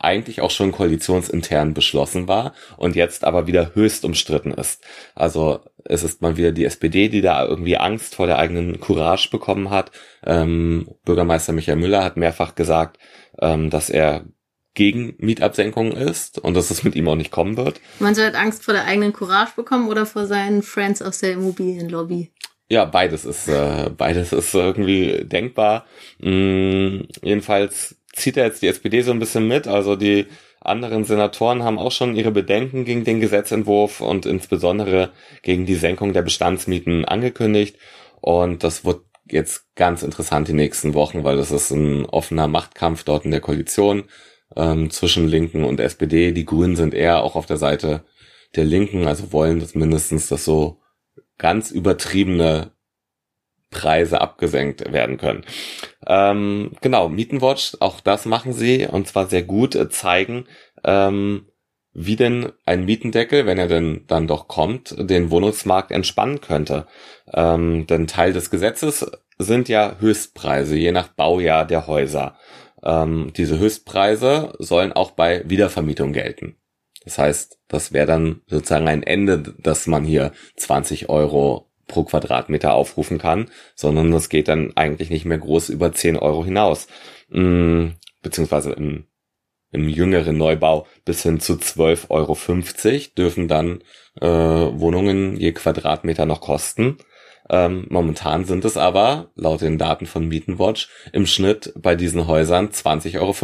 eigentlich 0.05 0.41
auch 0.41 0.51
schon 0.51 0.71
koalitionsintern 0.71 1.73
beschlossen 1.73 2.27
war 2.27 2.53
und 2.77 2.95
jetzt 2.95 3.25
aber 3.25 3.47
wieder 3.47 3.71
höchst 3.73 4.05
umstritten 4.05 4.51
ist. 4.51 4.83
Also 5.15 5.59
es 5.83 6.03
ist 6.03 6.21
mal 6.21 6.37
wieder 6.37 6.51
die 6.51 6.65
SPD, 6.65 7.09
die 7.09 7.21
da 7.21 7.45
irgendwie 7.45 7.77
Angst 7.77 8.15
vor 8.15 8.27
der 8.27 8.39
eigenen 8.39 8.79
Courage 8.79 9.29
bekommen 9.29 9.69
hat. 9.69 9.91
Ähm, 10.25 10.87
Bürgermeister 11.03 11.53
Michael 11.53 11.77
Müller 11.77 12.03
hat 12.03 12.17
mehrfach 12.17 12.55
gesagt, 12.55 12.97
ähm, 13.41 13.69
dass 13.69 13.89
er 13.89 14.25
gegen 14.75 15.15
Mietabsenkungen 15.17 15.93
ist 15.93 16.37
und 16.37 16.53
dass 16.53 16.69
es 16.69 16.83
mit 16.83 16.95
ihm 16.95 17.07
auch 17.07 17.15
nicht 17.15 17.31
kommen 17.31 17.57
wird. 17.57 17.81
Man 17.99 18.13
soll 18.13 18.35
Angst 18.35 18.63
vor 18.63 18.73
der 18.73 18.85
eigenen 18.85 19.13
Courage 19.13 19.53
bekommen 19.55 19.87
oder 19.87 20.05
vor 20.05 20.27
seinen 20.27 20.61
Friends 20.61 21.01
aus 21.01 21.19
der 21.19 21.33
Immobilienlobby? 21.33 22.31
Ja, 22.67 22.85
beides 22.85 23.25
ist 23.25 23.47
äh, 23.47 23.89
beides 23.95 24.33
ist 24.33 24.53
irgendwie 24.53 25.23
denkbar. 25.23 25.85
Mm, 26.19 27.01
jedenfalls 27.21 27.95
zieht 28.15 28.37
er 28.37 28.45
jetzt 28.45 28.61
die 28.61 28.67
SPD 28.67 29.01
so 29.01 29.11
ein 29.11 29.19
bisschen 29.19 29.47
mit. 29.47 29.67
Also 29.67 29.95
die 29.95 30.27
anderen 30.61 31.03
Senatoren 31.03 31.63
haben 31.63 31.77
auch 31.77 31.91
schon 31.91 32.15
ihre 32.15 32.31
Bedenken 32.31 32.85
gegen 32.85 33.03
den 33.03 33.19
Gesetzentwurf 33.19 34.01
und 34.01 34.25
insbesondere 34.25 35.11
gegen 35.43 35.65
die 35.65 35.75
Senkung 35.75 36.13
der 36.13 36.23
Bestandsmieten 36.23 37.05
angekündigt. 37.05 37.77
Und 38.21 38.63
das 38.63 38.85
wird 38.85 39.01
jetzt 39.29 39.75
ganz 39.75 40.03
interessant 40.03 40.47
die 40.47 40.53
nächsten 40.53 40.93
Wochen, 40.93 41.23
weil 41.23 41.37
das 41.37 41.51
ist 41.51 41.71
ein 41.71 42.05
offener 42.05 42.47
Machtkampf 42.47 43.03
dort 43.03 43.25
in 43.25 43.31
der 43.31 43.41
Koalition 43.41 44.05
ähm, 44.55 44.89
zwischen 44.89 45.27
Linken 45.27 45.63
und 45.63 45.79
SPD. 45.79 46.31
Die 46.31 46.45
Grünen 46.45 46.75
sind 46.75 46.93
eher 46.93 47.23
auch 47.23 47.35
auf 47.35 47.45
der 47.45 47.57
Seite 47.57 48.03
der 48.55 48.65
Linken, 48.65 49.07
also 49.07 49.31
wollen 49.33 49.59
das 49.59 49.75
mindestens, 49.75 50.27
dass 50.27 50.45
so 50.45 50.79
ganz 51.37 51.71
übertriebene 51.71 52.71
Preise 53.69 54.21
abgesenkt 54.21 54.91
werden 54.91 55.17
können. 55.17 55.43
Ähm, 56.07 56.71
genau, 56.81 57.09
Mietenwatch, 57.09 57.77
auch 57.79 57.99
das 57.99 58.25
machen 58.25 58.53
sie 58.53 58.87
und 58.87 59.07
zwar 59.07 59.27
sehr 59.27 59.43
gut, 59.43 59.75
äh, 59.75 59.89
zeigen, 59.89 60.45
ähm, 60.83 61.47
wie 61.93 62.17
denn 62.17 62.51
ein 62.65 62.85
Mietendeckel, 62.85 63.45
wenn 63.45 63.57
er 63.57 63.67
denn 63.67 64.03
dann 64.07 64.27
doch 64.27 64.47
kommt, 64.47 64.95
den 64.97 65.31
Wohnungsmarkt 65.31 65.91
entspannen 65.91 66.41
könnte. 66.41 66.87
Ähm, 67.33 67.87
denn 67.87 68.07
Teil 68.07 68.33
des 68.33 68.49
Gesetzes 68.49 69.09
sind 69.37 69.69
ja 69.69 69.95
Höchstpreise, 69.99 70.75
je 70.75 70.91
nach 70.91 71.07
Baujahr 71.07 71.65
der 71.65 71.87
Häuser. 71.87 72.37
Ähm, 72.83 73.31
diese 73.35 73.57
Höchstpreise 73.57 74.53
sollen 74.59 74.91
auch 74.93 75.11
bei 75.11 75.43
Wiedervermietung 75.49 76.11
gelten. 76.11 76.57
Das 77.05 77.17
heißt, 77.17 77.59
das 77.67 77.93
wäre 77.93 78.07
dann 78.07 78.41
sozusagen 78.47 78.87
ein 78.87 79.03
Ende, 79.03 79.39
dass 79.39 79.87
man 79.87 80.03
hier 80.03 80.33
20 80.57 81.07
Euro 81.07 81.71
pro 81.87 82.03
Quadratmeter 82.03 82.73
aufrufen 82.73 83.17
kann, 83.17 83.49
sondern 83.75 84.11
das 84.11 84.29
geht 84.29 84.47
dann 84.47 84.75
eigentlich 84.75 85.09
nicht 85.09 85.25
mehr 85.25 85.37
groß 85.37 85.69
über 85.69 85.91
10 85.91 86.17
Euro 86.17 86.43
hinaus. 86.43 86.87
Mm, 87.29 87.89
beziehungsweise 88.21 88.71
im, 88.71 89.05
im 89.71 89.89
jüngeren 89.89 90.37
Neubau 90.37 90.87
bis 91.05 91.23
hin 91.23 91.39
zu 91.39 91.53
12,50 91.53 92.09
Euro 92.09 92.37
dürfen 93.17 93.47
dann 93.47 93.81
äh, 94.19 94.27
Wohnungen 94.27 95.37
je 95.37 95.51
Quadratmeter 95.51 96.25
noch 96.25 96.41
kosten. 96.41 96.97
Ähm, 97.49 97.85
momentan 97.89 98.45
sind 98.45 98.65
es 98.65 98.75
aber, 98.75 99.29
laut 99.35 99.61
den 99.61 99.77
Daten 99.77 100.05
von 100.05 100.27
Mietenwatch, 100.27 100.89
im 101.13 101.25
Schnitt 101.25 101.73
bei 101.77 101.95
diesen 101.95 102.27
Häusern 102.27 102.69
20,50 102.69 103.19
Euro. 103.19 103.35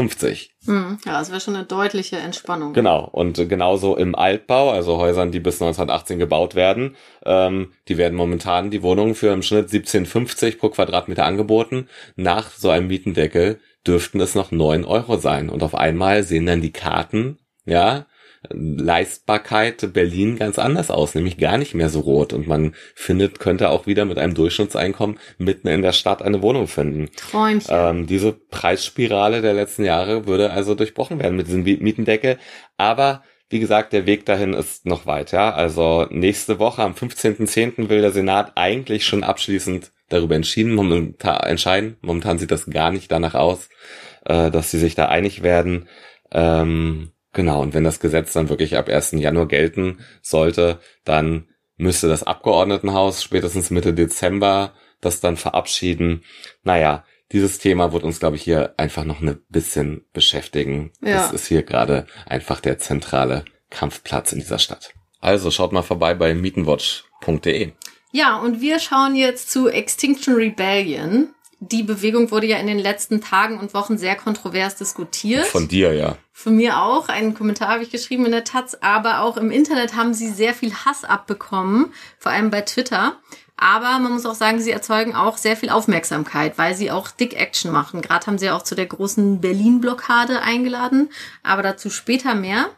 Hm, 0.66 0.98
ja, 1.06 1.20
das 1.20 1.30
wäre 1.30 1.40
schon 1.40 1.56
eine 1.56 1.66
deutliche 1.66 2.18
Entspannung. 2.18 2.74
Genau, 2.74 3.08
und 3.12 3.38
genauso 3.48 3.96
im 3.96 4.16
Altbau, 4.16 4.72
also 4.72 4.98
Häusern, 4.98 5.32
die 5.32 5.40
bis 5.40 5.62
1918 5.62 6.20
gebaut 6.20 6.56
werden, 6.56 6.96
ähm, 7.26 7.74
die 7.88 7.98
werden 7.98 8.16
momentan 8.16 8.72
die 8.72 8.82
Wohnungen 8.82 9.16
für 9.16 9.32
im 9.34 9.44
Schnitt 9.44 9.70
17,50 9.70 10.58
pro 10.58 10.70
Quadratmeter 10.70 11.26
angeboten. 11.26 11.88
Nach 12.16 12.50
so 12.52 12.70
einem 12.70 12.88
Mietendeckel 12.88 13.60
dürften 13.86 14.20
es 14.20 14.36
noch 14.36 14.52
9 14.52 14.84
Euro 14.86 15.18
sein. 15.18 15.50
Und 15.50 15.64
auf 15.64 15.76
einmal 15.76 16.24
sehen 16.24 16.46
dann 16.46 16.62
die 16.62 16.74
Karten, 16.74 17.40
ja, 17.66 18.06
Leistbarkeit 18.50 19.94
Berlin 19.94 20.38
ganz 20.38 20.58
anders 20.58 20.90
aus, 20.90 21.14
nämlich 21.14 21.38
gar 21.38 21.58
nicht 21.58 21.76
mehr 21.76 21.90
so 21.90 22.00
rot. 22.00 22.34
Und 22.34 22.48
man 22.48 22.74
findet, 22.96 23.40
könnte 23.40 23.70
auch 23.70 23.86
wieder 23.86 24.06
mit 24.06 24.18
einem 24.18 24.34
Durchschnittseinkommen 24.34 25.20
mitten 25.38 25.68
in 25.68 25.82
der 25.82 25.92
Stadt 25.92 26.22
eine 26.22 26.42
Wohnung 26.42 26.68
finden. 26.68 27.10
Träumchen. 27.16 27.70
Ähm, 27.70 28.08
diese 28.08 28.34
Preisspirale 28.34 29.42
der 29.42 29.54
letzten 29.54 29.84
Jahre 29.84 30.26
würde 30.26 30.52
also 30.52 30.74
durchbrochen 30.74 31.20
werden 31.20 31.38
mit 31.38 31.48
diesem 31.48 31.64
Mietendeckel. 31.64 32.40
Aber 32.78 33.24
wie 33.50 33.60
gesagt, 33.60 33.94
der 33.94 34.06
Weg 34.06 34.26
dahin 34.26 34.54
ist 34.54 34.86
noch 34.86 35.06
weit. 35.06 35.32
Ja? 35.32 35.54
Also 35.54 36.08
nächste 36.10 36.58
Woche 36.58 36.82
am 36.82 36.94
15.10. 36.94 37.90
will 37.90 38.02
der 38.02 38.12
Senat 38.12 38.54
eigentlich 38.56 39.06
schon 39.06 39.24
abschließend 39.24 39.92
darüber 40.10 40.36
entschieden, 40.36 40.74
momentan, 40.74 41.42
entscheiden. 41.42 41.98
Momentan 42.02 42.40
sieht 42.40 42.52
das 42.52 42.66
gar 42.66 42.92
nicht 42.92 43.12
danach 43.12 43.36
aus, 43.36 43.70
äh, 44.26 44.50
dass 44.50 44.72
sie 44.72 44.80
sich 44.80 44.96
da 44.96 45.08
einig 45.08 45.44
werden. 45.44 45.88
Ähm, 46.32 47.12
Genau, 47.34 47.62
und 47.62 47.74
wenn 47.74 47.84
das 47.84 48.00
Gesetz 48.00 48.34
dann 48.34 48.50
wirklich 48.50 48.78
ab 48.78 48.90
1. 48.90 49.12
Januar 49.14 49.48
gelten 49.48 50.00
sollte, 50.22 50.80
dann 51.06 51.48
müsste 51.78 52.08
das 52.08 52.24
Abgeordnetenhaus 52.24 53.24
spätestens 53.24 53.72
Mitte 53.72 53.94
Dezember 53.94 54.74
das 55.00 55.20
dann 55.20 55.38
verabschieden. 55.38 56.24
Naja, 56.64 57.04
dieses 57.32 57.60
Thema 57.60 57.94
wird 57.94 58.04
uns, 58.04 58.20
glaube 58.20 58.36
ich, 58.36 58.44
hier 58.44 58.74
einfach 58.78 59.06
noch 59.06 59.22
ein 59.22 59.40
bisschen 59.50 60.06
beschäftigen. 60.14 60.92
Ja. 61.02 61.14
Das 61.14 61.32
ist 61.32 61.48
hier 61.48 61.64
gerade 61.64 62.06
einfach 62.26 62.60
der 62.60 62.78
zentrale 62.78 63.46
Kampfplatz 63.70 64.34
in 64.34 64.40
dieser 64.40 64.60
Stadt. 64.60 64.94
Also 65.20 65.50
schaut 65.50 65.72
mal 65.72 65.82
vorbei 65.82 66.14
bei 66.14 66.34
mietenwatch.de. 66.34 67.72
Ja, 68.12 68.40
und 68.40 68.60
wir 68.60 68.80
schauen 68.80 69.16
jetzt 69.16 69.50
zu 69.50 69.70
Extinction 69.70 70.36
Rebellion 70.36 71.34
die 71.64 71.84
Bewegung 71.84 72.32
wurde 72.32 72.48
ja 72.48 72.58
in 72.58 72.66
den 72.66 72.80
letzten 72.80 73.22
Tagen 73.22 73.60
und 73.60 73.76
Wochen 73.76 74.00
sehr 74.00 74.16
kontrovers 74.16 74.78
diskutiert. 74.78 75.46
Von 75.46 75.68
dir, 75.68 75.94
ja. 75.94 76.18
Von 76.34 76.56
mir 76.56 76.82
auch. 76.82 77.08
Einen 77.08 77.36
Kommentar 77.36 77.70
habe 77.70 77.84
ich 77.84 77.92
geschrieben 77.92 78.26
in 78.26 78.32
der 78.32 78.44
Taz. 78.44 78.76
Aber 78.82 79.22
auch 79.22 79.38
im 79.38 79.52
Internet 79.52 79.96
haben 79.96 80.16
sie 80.16 80.30
sehr 80.30 80.56
viel 80.56 80.74
Hass 80.74 81.04
abbekommen, 81.04 81.94
vor 82.18 82.32
allem 82.32 82.50
bei 82.50 82.62
Twitter. 82.62 83.16
Aber 83.58 84.00
man 84.00 84.12
muss 84.12 84.26
auch 84.26 84.34
sagen, 84.34 84.60
sie 84.60 84.72
erzeugen 84.72 85.14
auch 85.14 85.38
sehr 85.38 85.56
viel 85.56 85.70
Aufmerksamkeit, 85.70 86.58
weil 86.58 86.74
sie 86.74 86.90
auch 86.90 87.12
Dick 87.12 87.40
Action 87.40 87.72
machen. 87.72 88.02
Gerade 88.02 88.26
haben 88.26 88.40
sie 88.40 88.50
auch 88.50 88.64
zu 88.64 88.74
der 88.74 88.88
großen 88.88 89.40
Berlin-Blockade 89.40 90.42
eingeladen. 90.42 91.12
Aber 91.44 91.62
dazu 91.62 91.92
später 91.92 92.34
mehr. 92.34 92.70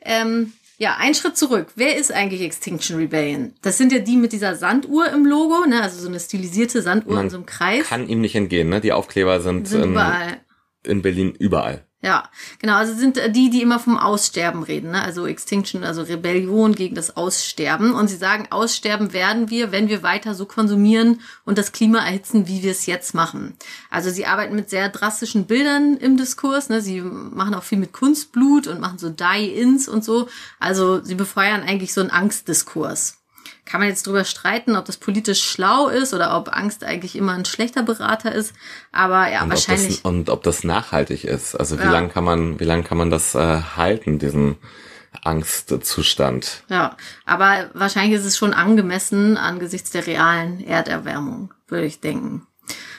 Ähm, 0.00 0.52
ja, 0.84 0.96
ein 0.98 1.14
Schritt 1.14 1.34
zurück. 1.38 1.68
Wer 1.76 1.96
ist 1.96 2.12
eigentlich 2.12 2.42
Extinction 2.42 2.98
Rebellion? 2.98 3.54
Das 3.62 3.78
sind 3.78 3.90
ja 3.90 4.00
die 4.00 4.18
mit 4.18 4.32
dieser 4.32 4.54
Sanduhr 4.54 5.08
im 5.08 5.24
Logo, 5.24 5.64
ne? 5.66 5.80
Also 5.80 5.98
so 5.98 6.08
eine 6.08 6.20
stilisierte 6.20 6.82
Sanduhr 6.82 7.14
Man 7.14 7.24
in 7.24 7.30
so 7.30 7.38
einem 7.38 7.46
Kreis. 7.46 7.86
Kann 7.86 8.06
ihm 8.06 8.20
nicht 8.20 8.34
entgehen, 8.34 8.68
ne? 8.68 8.82
Die 8.82 8.92
Aufkleber 8.92 9.40
sind, 9.40 9.66
sind 9.66 9.92
überall. 9.92 10.40
in 10.86 11.00
Berlin 11.00 11.34
überall. 11.38 11.86
Ja, 12.04 12.28
genau. 12.58 12.74
Also 12.74 12.92
sind 12.92 13.18
die, 13.34 13.48
die 13.48 13.62
immer 13.62 13.78
vom 13.78 13.96
Aussterben 13.96 14.62
reden, 14.62 14.90
ne? 14.90 15.02
also 15.02 15.26
Extinction, 15.26 15.84
also 15.84 16.02
Rebellion 16.02 16.74
gegen 16.74 16.94
das 16.94 17.16
Aussterben. 17.16 17.94
Und 17.94 18.08
sie 18.08 18.16
sagen, 18.16 18.46
aussterben 18.50 19.14
werden 19.14 19.48
wir, 19.48 19.72
wenn 19.72 19.88
wir 19.88 20.02
weiter 20.02 20.34
so 20.34 20.44
konsumieren 20.44 21.22
und 21.46 21.56
das 21.56 21.72
Klima 21.72 22.00
erhitzen, 22.00 22.46
wie 22.46 22.62
wir 22.62 22.72
es 22.72 22.84
jetzt 22.84 23.14
machen. 23.14 23.56
Also 23.88 24.10
sie 24.10 24.26
arbeiten 24.26 24.54
mit 24.54 24.68
sehr 24.68 24.90
drastischen 24.90 25.46
Bildern 25.46 25.96
im 25.96 26.18
Diskurs. 26.18 26.68
Ne? 26.68 26.82
Sie 26.82 27.00
machen 27.00 27.54
auch 27.54 27.62
viel 27.62 27.78
mit 27.78 27.94
Kunstblut 27.94 28.66
und 28.66 28.80
machen 28.80 28.98
so 28.98 29.08
Die-Ins 29.08 29.88
und 29.88 30.04
so. 30.04 30.28
Also 30.60 31.02
sie 31.02 31.14
befeuern 31.14 31.62
eigentlich 31.62 31.94
so 31.94 32.02
einen 32.02 32.10
Angstdiskurs 32.10 33.23
kann 33.64 33.80
man 33.80 33.88
jetzt 33.88 34.06
drüber 34.06 34.24
streiten, 34.24 34.76
ob 34.76 34.84
das 34.84 34.96
politisch 34.96 35.42
schlau 35.42 35.88
ist 35.88 36.12
oder 36.12 36.36
ob 36.36 36.54
Angst 36.54 36.84
eigentlich 36.84 37.16
immer 37.16 37.32
ein 37.32 37.44
schlechter 37.44 37.82
Berater 37.82 38.32
ist. 38.32 38.54
Aber 38.92 39.30
ja, 39.30 39.42
und 39.42 39.50
wahrscheinlich. 39.50 39.98
Ob 39.98 40.02
das, 40.02 40.12
und 40.12 40.30
ob 40.30 40.42
das 40.42 40.64
nachhaltig 40.64 41.24
ist. 41.24 41.54
Also 41.54 41.78
wie 41.78 41.84
ja. 41.84 41.90
lange 41.90 42.08
kann 42.08 42.24
man, 42.24 42.60
wie 42.60 42.64
lange 42.64 42.82
kann 42.82 42.98
man 42.98 43.10
das 43.10 43.34
äh, 43.34 43.60
halten, 43.76 44.18
diesen 44.18 44.56
Angstzustand? 45.22 46.64
Ja, 46.68 46.96
aber 47.24 47.70
wahrscheinlich 47.72 48.18
ist 48.18 48.26
es 48.26 48.36
schon 48.36 48.52
angemessen 48.52 49.36
angesichts 49.36 49.90
der 49.90 50.06
realen 50.06 50.60
Erderwärmung, 50.60 51.54
würde 51.68 51.86
ich 51.86 52.00
denken. 52.00 52.46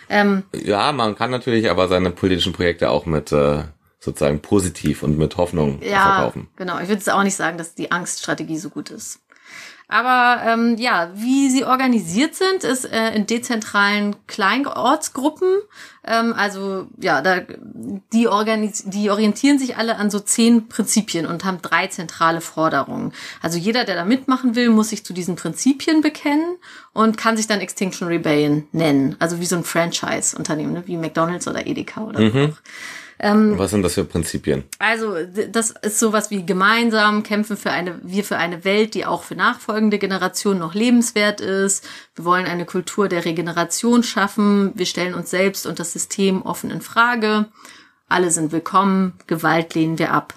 Ähm, 0.09 0.43
ja, 0.53 0.91
man 0.91 1.15
kann 1.15 1.31
natürlich 1.31 1.69
aber 1.69 1.87
seine 1.87 2.11
politischen 2.11 2.53
Projekte 2.53 2.89
auch 2.89 3.05
mit 3.05 3.31
äh, 3.31 3.63
sozusagen 3.99 4.39
positiv 4.39 5.03
und 5.03 5.17
mit 5.17 5.37
Hoffnung 5.37 5.81
ja, 5.81 6.01
verkaufen. 6.01 6.47
Genau, 6.55 6.79
ich 6.79 6.87
würde 6.87 7.01
es 7.01 7.09
auch 7.09 7.23
nicht 7.23 7.35
sagen, 7.35 7.57
dass 7.57 7.75
die 7.75 7.91
Angststrategie 7.91 8.57
so 8.57 8.69
gut 8.69 8.91
ist. 8.91 9.19
Aber 9.87 10.41
ähm, 10.43 10.77
ja, 10.77 11.11
wie 11.13 11.49
sie 11.49 11.63
organisiert 11.63 12.33
sind, 12.35 12.63
ist 12.63 12.85
äh, 12.85 13.13
in 13.13 13.27
dezentralen 13.27 14.15
Kleinortsgruppen. 14.25 15.59
Ähm, 16.03 16.33
also 16.35 16.87
ja, 16.99 17.21
da, 17.21 17.41
die, 18.11 18.27
organis 18.27 18.83
die 18.85 19.11
orientieren 19.11 19.59
sich 19.59 19.77
alle 19.77 19.97
an 19.97 20.09
so 20.09 20.19
zehn 20.19 20.67
Prinzipien 20.67 21.27
und 21.27 21.45
haben 21.45 21.61
drei 21.61 21.87
zentrale 21.87 22.41
Forderungen. 22.41 23.13
Also 23.41 23.59
jeder, 23.59 23.83
der 23.83 23.95
da 23.95 24.05
mitmachen 24.05 24.55
will, 24.55 24.69
muss 24.69 24.89
sich 24.89 25.05
zu 25.05 25.13
diesen 25.13 25.35
Prinzipien 25.35 26.01
bekennen 26.01 26.57
und 26.93 27.17
kann 27.17 27.37
sich 27.37 27.45
dann 27.45 27.59
Extinction 27.59 28.07
Rebellion 28.07 28.67
nennen. 28.71 29.15
Also 29.19 29.39
wie 29.39 29.45
so 29.45 29.55
ein 29.55 29.63
Franchise-Unternehmen, 29.63 30.73
ne? 30.73 30.83
wie 30.87 30.97
McDonald's 30.97 31.47
oder 31.47 31.67
Edeka 31.67 32.01
oder 32.01 32.21
mhm. 32.21 32.31
so. 32.31 32.57
Ähm, 33.19 33.57
Was 33.57 33.71
sind 33.71 33.81
das 33.81 33.93
für 33.93 34.03
Prinzipien? 34.03 34.63
Also, 34.79 35.15
das 35.51 35.71
ist 35.71 35.99
sowas 35.99 36.31
wie 36.31 36.45
gemeinsam 36.45 37.23
kämpfen 37.23 37.55
für 37.55 37.71
eine, 37.71 37.99
wir 38.03 38.23
für 38.23 38.37
eine 38.37 38.65
Welt, 38.65 38.93
die 38.93 39.05
auch 39.05 39.23
für 39.23 39.35
nachfolgende 39.35 39.99
Generationen 39.99 40.59
noch 40.59 40.73
lebenswert 40.73 41.39
ist. 41.39 41.87
Wir 42.15 42.25
wollen 42.25 42.45
eine 42.45 42.65
Kultur 42.65 43.07
der 43.07 43.23
Regeneration 43.23 44.03
schaffen. 44.03 44.73
Wir 44.75 44.85
stellen 44.85 45.13
uns 45.13 45.29
selbst 45.29 45.65
und 45.65 45.79
das 45.79 45.93
System 45.93 46.41
offen 46.41 46.71
in 46.71 46.81
Frage. 46.81 47.45
Alle 48.09 48.31
sind 48.31 48.51
willkommen. 48.51 49.13
Gewalt 49.27 49.75
lehnen 49.75 49.97
wir 49.97 50.11
ab. 50.11 50.33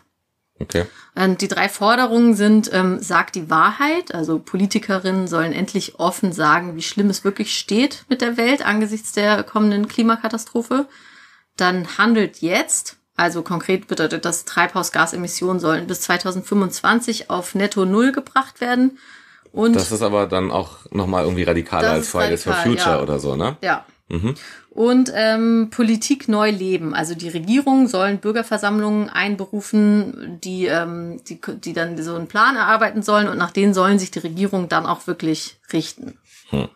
Okay. 0.61 0.87
Und 1.15 1.41
die 1.41 1.49
drei 1.49 1.69
Forderungen 1.69 2.35
sind, 2.35 2.71
ähm, 2.73 3.01
sagt 3.01 3.37
die 3.37 3.51
Wahrheit, 3.51 4.15
also 4.15 4.39
Politikerinnen 4.39 5.29
sollen 5.29 5.53
endlich 5.53 5.99
offen 5.99 6.33
sagen, 6.33 6.77
wie 6.77 6.83
schlimm 6.83 7.11
es 7.11 7.25
wirklich 7.25 7.57
steht 7.57 8.05
mit 8.09 8.21
der 8.21 8.37
Welt 8.37 8.65
angesichts 8.65 9.13
der 9.13 9.43
kommenden 9.45 9.89
Klimakatastrophe 9.89 10.87
dann 11.61 11.99
handelt 11.99 12.39
jetzt, 12.39 12.97
also 13.17 13.43
konkret 13.43 13.87
bedeutet 13.89 14.25
das, 14.25 14.45
Treibhausgasemissionen 14.45 15.61
sollen 15.61 15.87
bis 15.87 16.03
2025 16.03 17.31
auf 17.31 17.55
netto 17.55 17.85
Null 17.85 18.13
gebracht 18.13 18.61
werden. 18.61 18.99
Und 19.53 19.75
das 19.75 19.93
ist 19.93 20.03
aber 20.03 20.27
dann 20.27 20.51
auch 20.51 20.91
nochmal 20.91 21.25
irgendwie 21.25 21.43
radikaler 21.43 21.91
als 21.91 22.09
Fridays 22.11 22.47
radikal, 22.47 22.63
for 22.63 22.73
Future 22.73 22.97
ja. 22.97 23.03
oder 23.03 23.19
so, 23.19 23.35
ne? 23.35 23.57
Ja. 23.63 23.85
Mhm. 24.09 24.35
Und 24.71 25.13
ähm, 25.15 25.69
Politik 25.71 26.29
neu 26.29 26.51
leben. 26.51 26.95
Also 26.95 27.15
die 27.15 27.29
Regierungen 27.29 27.89
sollen 27.89 28.19
Bürgerversammlungen 28.19 29.11
einberufen, 29.11 30.39
die, 30.43 30.67
ähm, 30.67 31.21
die, 31.25 31.41
die 31.41 31.73
dann 31.73 32.01
so 32.03 32.15
einen 32.15 32.29
Plan 32.29 32.57
erarbeiten 32.57 33.03
sollen 33.03 33.29
und 33.29 33.39
nach 33.39 33.51
denen 33.51 33.75
sollen 33.75 33.99
sich 33.99 34.11
die 34.11 34.21
Regierungen 34.21 34.69
dann 34.69 34.87
auch 34.87 35.07
wirklich 35.07 35.59
richten. 35.73 36.19
Hm. 36.51 36.69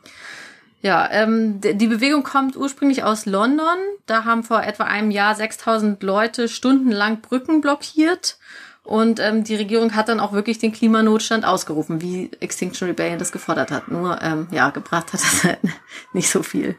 Ja, 0.82 1.08
ähm, 1.12 1.60
die 1.60 1.86
Bewegung 1.86 2.24
kommt 2.24 2.56
ursprünglich 2.56 3.04
aus 3.04 3.24
London. 3.24 3.78
Da 4.06 4.24
haben 4.24 4.42
vor 4.42 4.64
etwa 4.64 4.84
einem 4.84 5.12
Jahr 5.12 5.34
6000 5.34 6.02
Leute 6.02 6.48
stundenlang 6.48 7.20
Brücken 7.20 7.60
blockiert. 7.60 8.36
Und 8.82 9.20
ähm, 9.20 9.44
die 9.44 9.54
Regierung 9.54 9.94
hat 9.94 10.08
dann 10.08 10.18
auch 10.18 10.32
wirklich 10.32 10.58
den 10.58 10.72
Klimanotstand 10.72 11.44
ausgerufen, 11.44 12.02
wie 12.02 12.32
Extinction 12.40 12.88
Rebellion 12.88 13.20
das 13.20 13.30
gefordert 13.30 13.70
hat. 13.70 13.88
Nur, 13.88 14.20
ähm, 14.22 14.48
ja, 14.50 14.70
gebracht 14.70 15.12
hat 15.12 15.22
das 15.22 15.44
halt 15.44 15.60
nicht 16.12 16.28
so 16.28 16.42
viel. 16.42 16.74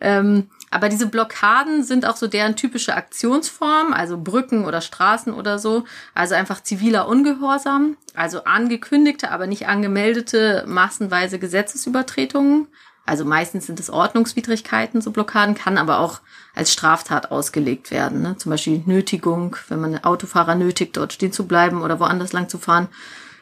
Ähm, 0.00 0.48
aber 0.70 0.88
diese 0.88 1.06
Blockaden 1.06 1.82
sind 1.82 2.06
auch 2.06 2.16
so 2.16 2.26
deren 2.26 2.56
typische 2.56 2.94
Aktionsform, 2.94 3.92
also 3.92 4.18
Brücken 4.18 4.64
oder 4.64 4.80
Straßen 4.80 5.32
oder 5.32 5.60
so. 5.60 5.84
Also 6.14 6.34
einfach 6.34 6.62
ziviler 6.62 7.08
Ungehorsam, 7.08 7.96
also 8.14 8.44
angekündigte, 8.44 9.30
aber 9.30 9.46
nicht 9.46 9.68
angemeldete 9.68 10.64
massenweise 10.66 11.38
Gesetzesübertretungen. 11.38 12.66
Also 13.08 13.24
meistens 13.24 13.66
sind 13.66 13.80
es 13.80 13.90
Ordnungswidrigkeiten, 13.90 15.00
so 15.00 15.10
Blockaden, 15.10 15.54
kann 15.54 15.78
aber 15.78 15.98
auch 15.98 16.20
als 16.54 16.72
Straftat 16.72 17.30
ausgelegt 17.30 17.90
werden. 17.90 18.20
Ne? 18.20 18.36
Zum 18.36 18.50
Beispiel 18.50 18.82
Nötigung, 18.84 19.56
wenn 19.68 19.80
man 19.80 20.04
Autofahrer 20.04 20.54
nötigt, 20.54 20.96
dort 20.96 21.14
stehen 21.14 21.32
zu 21.32 21.46
bleiben 21.46 21.82
oder 21.82 22.00
woanders 22.00 22.32
lang 22.32 22.48
zu 22.48 22.58
fahren. 22.58 22.88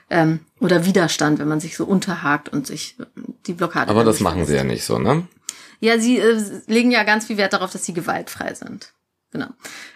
Ähm, 0.08 0.40
oder 0.61 0.87
Widerstand, 0.87 1.40
wenn 1.40 1.49
man 1.49 1.58
sich 1.58 1.76
so 1.76 1.85
unterhakt 1.85 2.49
und 2.49 2.66
sich 2.66 2.96
die 3.46 3.54
Blockade. 3.54 3.90
Aber 3.90 4.04
das 4.04 4.20
machen 4.20 4.46
sie 4.46 4.54
ja 4.54 4.62
nicht 4.62 4.85
so, 4.85 5.00
ne? 5.00 5.26
Ja, 5.80 5.99
sie 5.99 6.18
äh, 6.18 6.40
legen 6.68 6.92
ja 6.92 7.02
ganz 7.02 7.26
viel 7.26 7.37
Wert 7.37 7.52
darauf, 7.52 7.73
dass 7.73 7.85
sie 7.85 7.92
gewaltfrei 7.92 8.54
sind. 8.54 8.92
Genau. 9.32 9.49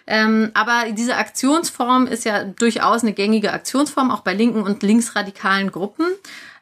Ähm, 0.05 0.51
aber 0.53 0.91
diese 0.91 1.15
Aktionsform 1.15 2.07
ist 2.07 2.25
ja 2.25 2.43
durchaus 2.43 3.03
eine 3.03 3.13
gängige 3.13 3.53
Aktionsform, 3.53 4.11
auch 4.11 4.19
bei 4.19 4.33
linken 4.33 4.63
und 4.63 4.83
linksradikalen 4.83 5.71
Gruppen. 5.71 6.05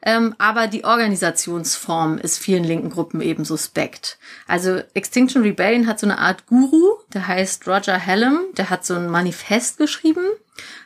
Ähm, 0.01 0.33
aber 0.37 0.67
die 0.67 0.85
Organisationsform 0.85 2.19
ist 2.19 2.39
vielen 2.39 2.63
linken 2.63 2.89
Gruppen 2.89 3.19
eben 3.21 3.43
suspekt. 3.43 4.17
Also 4.47 4.81
Extinction 4.93 5.41
Rebellion 5.41 5.87
hat 5.87 5.99
so 5.99 6.07
eine 6.07 6.19
Art 6.19 6.45
Guru, 6.45 6.99
der 7.13 7.27
heißt 7.27 7.67
Roger 7.67 8.05
Hallam, 8.05 8.39
der 8.57 8.69
hat 8.69 8.85
so 8.85 8.95
ein 8.95 9.09
Manifest 9.09 9.77
geschrieben. 9.77 10.25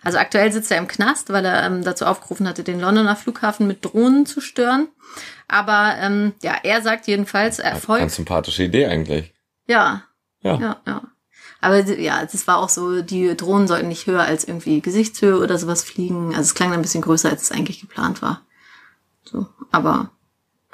Also 0.03 0.17
aktuell 0.17 0.51
sitzt 0.51 0.71
er 0.71 0.77
im 0.77 0.87
Knast, 0.87 1.31
weil 1.31 1.45
er 1.45 1.63
ähm, 1.63 1.83
dazu 1.83 2.05
aufgerufen 2.05 2.47
hatte, 2.47 2.63
den 2.63 2.79
Londoner 2.79 3.15
Flughafen 3.15 3.67
mit 3.67 3.85
Drohnen 3.85 4.25
zu 4.25 4.41
stören. 4.41 4.87
Aber 5.47 5.95
ähm, 5.99 6.33
ja, 6.41 6.55
er 6.63 6.81
sagt 6.81 7.07
jedenfalls 7.07 7.59
Erfolg. 7.59 7.99
Ganz 7.99 8.15
sympathische 8.15 8.63
Idee 8.63 8.87
eigentlich. 8.87 9.33
Ja. 9.67 10.03
Ja. 10.41 10.59
Ja, 10.59 10.81
ja. 10.87 11.01
Aber 11.61 11.79
ja, 11.79 12.21
es 12.23 12.45
war 12.45 12.57
auch 12.57 12.67
so, 12.67 13.01
die 13.01 13.37
Drohnen 13.37 13.67
sollten 13.69 13.87
nicht 13.87 14.05
höher 14.05 14.23
als 14.23 14.43
irgendwie 14.43 14.81
Gesichtshöhe 14.81 15.37
oder 15.37 15.57
sowas 15.57 15.83
fliegen. 15.83 16.29
Also 16.29 16.41
es 16.41 16.55
klang 16.55 16.73
ein 16.73 16.81
bisschen 16.81 17.01
größer, 17.01 17.29
als 17.29 17.43
es 17.43 17.51
eigentlich 17.51 17.79
geplant 17.79 18.21
war. 18.21 18.41
So, 19.23 19.47
aber 19.71 20.09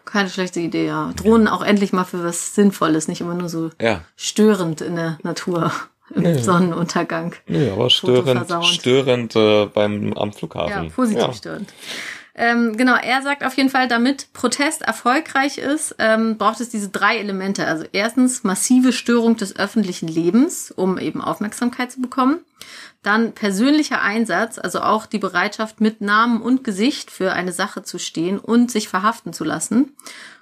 keine 0.05 0.29
schlechte 0.29 0.59
Idee, 0.59 0.87
ja. 0.87 1.11
Drohnen 1.15 1.47
auch 1.47 1.61
endlich 1.61 1.93
mal 1.93 2.03
für 2.03 2.23
was 2.23 2.55
Sinnvolles, 2.55 3.07
nicht 3.07 3.21
immer 3.21 3.35
nur 3.35 3.49
so 3.49 3.69
Ja. 3.79 4.01
störend 4.15 4.81
in 4.81 4.95
der 4.95 5.19
Natur. 5.23 5.71
Im 6.15 6.23
Nee. 6.23 6.39
Sonnenuntergang. 6.41 7.35
Nee, 7.45 7.69
aber 7.69 7.87
störend, 7.91 8.49
störend 8.65 9.35
äh, 9.35 9.67
beim 9.67 10.13
am 10.13 10.33
Flughafen. 10.33 10.85
Ja, 10.85 10.89
positiv 10.89 11.21
Ja. 11.27 11.33
störend. 11.33 11.71
Ähm, 12.33 12.77
genau, 12.77 12.95
er 12.95 13.21
sagt 13.21 13.43
auf 13.43 13.55
jeden 13.57 13.69
Fall, 13.69 13.87
damit 13.87 14.33
Protest 14.33 14.81
erfolgreich 14.81 15.59
ist, 15.59 15.95
ähm, 15.99 16.37
braucht 16.39 16.61
es 16.61 16.69
diese 16.69 16.89
drei 16.89 17.17
Elemente. 17.17 17.67
Also 17.67 17.85
erstens 17.91 18.43
massive 18.43 18.91
Störung 18.91 19.35
des 19.37 19.55
öffentlichen 19.57 20.07
Lebens, 20.07 20.71
um 20.71 20.97
eben 20.97 21.21
Aufmerksamkeit 21.21 21.91
zu 21.91 22.01
bekommen. 22.01 22.39
Dann 23.01 23.33
persönlicher 23.33 24.01
Einsatz, 24.01 24.59
also 24.59 24.81
auch 24.81 25.05
die 25.05 25.19
Bereitschaft, 25.19 25.79
mit 25.79 26.01
Namen 26.01 26.41
und 26.41 26.63
Gesicht 26.63 27.11
für 27.11 27.31
eine 27.31 27.53
Sache 27.53 27.83
zu 27.83 27.97
stehen 27.97 28.37
und 28.39 28.71
sich 28.71 28.89
verhaften 28.89 29.31
zu 29.31 29.43
lassen. 29.43 29.95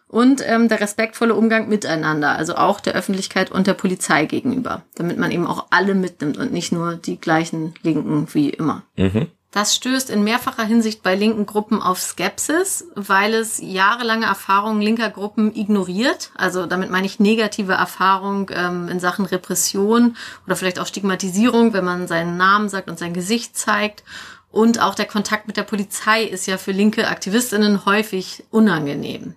Und 0.08 0.42
ähm, 0.46 0.70
der 0.70 0.80
respektvolle 0.80 1.36
Umgang 1.36 1.68
miteinander, 1.68 2.36
also 2.38 2.56
auch 2.56 2.80
der 2.80 2.94
Öffentlichkeit 2.94 3.52
und 3.52 3.68
der 3.68 3.74
Polizei 3.74 4.26
gegenüber, 4.26 4.84
damit 4.96 5.18
man 5.18 5.32
eben 5.32 5.46
auch 5.46 5.68
alle 5.70 5.96
mitnimmt 5.96 6.38
und 6.38 6.54
nicht 6.54 6.72
nur 6.72 6.96
die 6.96 7.20
gleichen 7.20 7.74
Linken 7.84 8.28
wie 8.34 8.50
immer. 8.50 8.84
Mhm. 8.96 9.28
Das 9.52 9.76
stößt 9.76 10.10
in 10.10 10.24
mehrfacher 10.24 10.66
Hinsicht 10.66 11.04
bei 11.04 11.16
linken 11.16 11.46
Gruppen 11.46 11.82
auf 11.82 12.00
Skepsis, 12.00 12.86
weil 12.96 13.34
es 13.34 13.60
jahrelange 13.60 14.26
Erfahrungen 14.26 14.82
linker 14.82 15.10
Gruppen 15.10 15.56
ignoriert. 15.56 16.32
Also 16.36 16.66
damit 16.66 16.90
meine 16.90 17.08
ich 17.08 17.20
negative 17.20 17.74
Erfahrung 17.74 18.52
ähm, 18.54 18.90
in 18.90 19.00
Sachen 19.00 19.26
Repression 19.26 20.18
oder 20.46 20.58
vielleicht 20.58 20.80
auch 20.80 20.86
Stigmatisierung, 20.86 21.72
wenn 21.72 21.86
man 21.86 22.08
seinen 22.08 22.36
Namen 22.36 22.68
sagt 22.68 22.90
und 22.90 23.00
sein 23.00 23.14
Gesicht 23.14 23.58
zeigt. 23.58 24.04
Und 24.52 24.82
auch 24.82 24.96
der 24.96 25.06
Kontakt 25.06 25.48
mit 25.48 25.56
der 25.56 25.64
Polizei 25.64 26.24
ist 26.24 26.46
ja 26.46 26.58
für 26.58 26.72
linke 26.72 27.08
Aktivistinnen 27.08 27.86
häufig 27.86 28.44
unangenehm. 28.52 29.36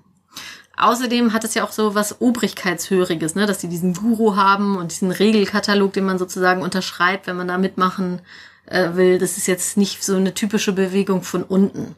Außerdem 0.77 1.33
hat 1.33 1.44
es 1.44 1.55
ja 1.55 1.62
auch 1.62 1.73
so 1.73 1.94
was 1.94 2.20
Obrigkeitshöriges, 2.20 3.35
ne? 3.35 3.46
dass 3.46 3.61
sie 3.61 3.68
diesen 3.68 3.94
Guru 3.94 4.35
haben 4.35 4.77
und 4.77 4.90
diesen 4.90 5.11
Regelkatalog, 5.11 5.92
den 5.92 6.05
man 6.05 6.18
sozusagen 6.18 6.62
unterschreibt, 6.62 7.27
wenn 7.27 7.37
man 7.37 7.49
da 7.49 7.59
mitmachen 7.59 8.23
äh, 8.70 8.94
will. 8.94 9.18
Das 9.18 9.37
ist 9.37 9.46
jetzt 9.46 9.76
nicht 9.76 10.02
so 10.02 10.16
eine 10.16 10.35
typische 10.35 10.72
Bewegung 10.72 11.22
von 11.22 11.42
unten. 11.42 11.94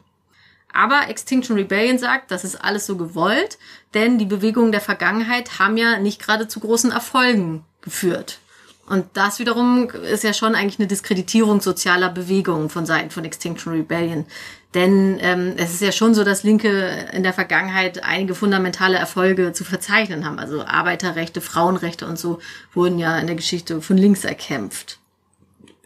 Aber 0.73 1.07
Extinction 1.07 1.55
Rebellion 1.55 1.99
sagt, 1.99 2.31
das 2.31 2.43
ist 2.43 2.55
alles 2.55 2.87
so 2.87 2.97
gewollt, 2.97 3.59
denn 3.93 4.17
die 4.17 4.25
Bewegungen 4.25 4.71
der 4.71 4.81
Vergangenheit 4.81 5.59
haben 5.59 5.77
ja 5.77 5.99
nicht 5.99 6.19
gerade 6.19 6.47
zu 6.47 6.59
großen 6.59 6.91
Erfolgen 6.91 7.63
geführt. 7.81 8.39
Und 8.87 9.05
das 9.13 9.39
wiederum 9.39 9.89
ist 9.89 10.23
ja 10.23 10.33
schon 10.33 10.55
eigentlich 10.55 10.79
eine 10.79 10.87
Diskreditierung 10.87 11.61
sozialer 11.61 12.09
Bewegungen 12.09 12.69
von 12.69 12.85
Seiten 12.85 13.11
von 13.11 13.23
Extinction 13.23 13.71
Rebellion. 13.71 14.25
Denn 14.73 15.19
ähm, 15.21 15.53
es 15.57 15.73
ist 15.73 15.81
ja 15.81 15.91
schon 15.91 16.15
so, 16.15 16.23
dass 16.23 16.43
Linke 16.43 17.07
in 17.13 17.23
der 17.23 17.33
Vergangenheit 17.33 18.03
einige 18.03 18.35
fundamentale 18.35 18.97
Erfolge 18.97 19.53
zu 19.53 19.63
verzeichnen 19.63 20.25
haben. 20.25 20.39
Also 20.39 20.65
Arbeiterrechte, 20.65 21.39
Frauenrechte 21.39 22.07
und 22.07 22.19
so 22.19 22.39
wurden 22.73 22.99
ja 22.99 23.17
in 23.19 23.27
der 23.27 23.35
Geschichte 23.35 23.81
von 23.81 23.97
links 23.97 24.25
erkämpft. 24.25 24.99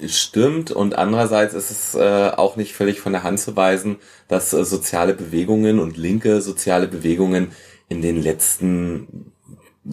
Stimmt 0.06 0.70
und 0.70 0.96
andererseits 0.96 1.56
ist 1.56 1.72
es 1.72 1.96
äh, 1.96 2.30
auch 2.36 2.56
nicht 2.56 2.74
völlig 2.74 3.00
von 3.00 3.14
der 3.14 3.24
Hand 3.24 3.40
zu 3.40 3.56
weisen, 3.56 3.96
dass 4.28 4.54
äh, 4.54 4.64
soziale 4.64 5.16
Bewegungen 5.16 5.80
und 5.80 5.98
linke 5.98 6.42
soziale 6.42 6.88
Bewegungen 6.88 7.52
in 7.90 8.04
den 8.04 8.22
letzten 8.22 9.32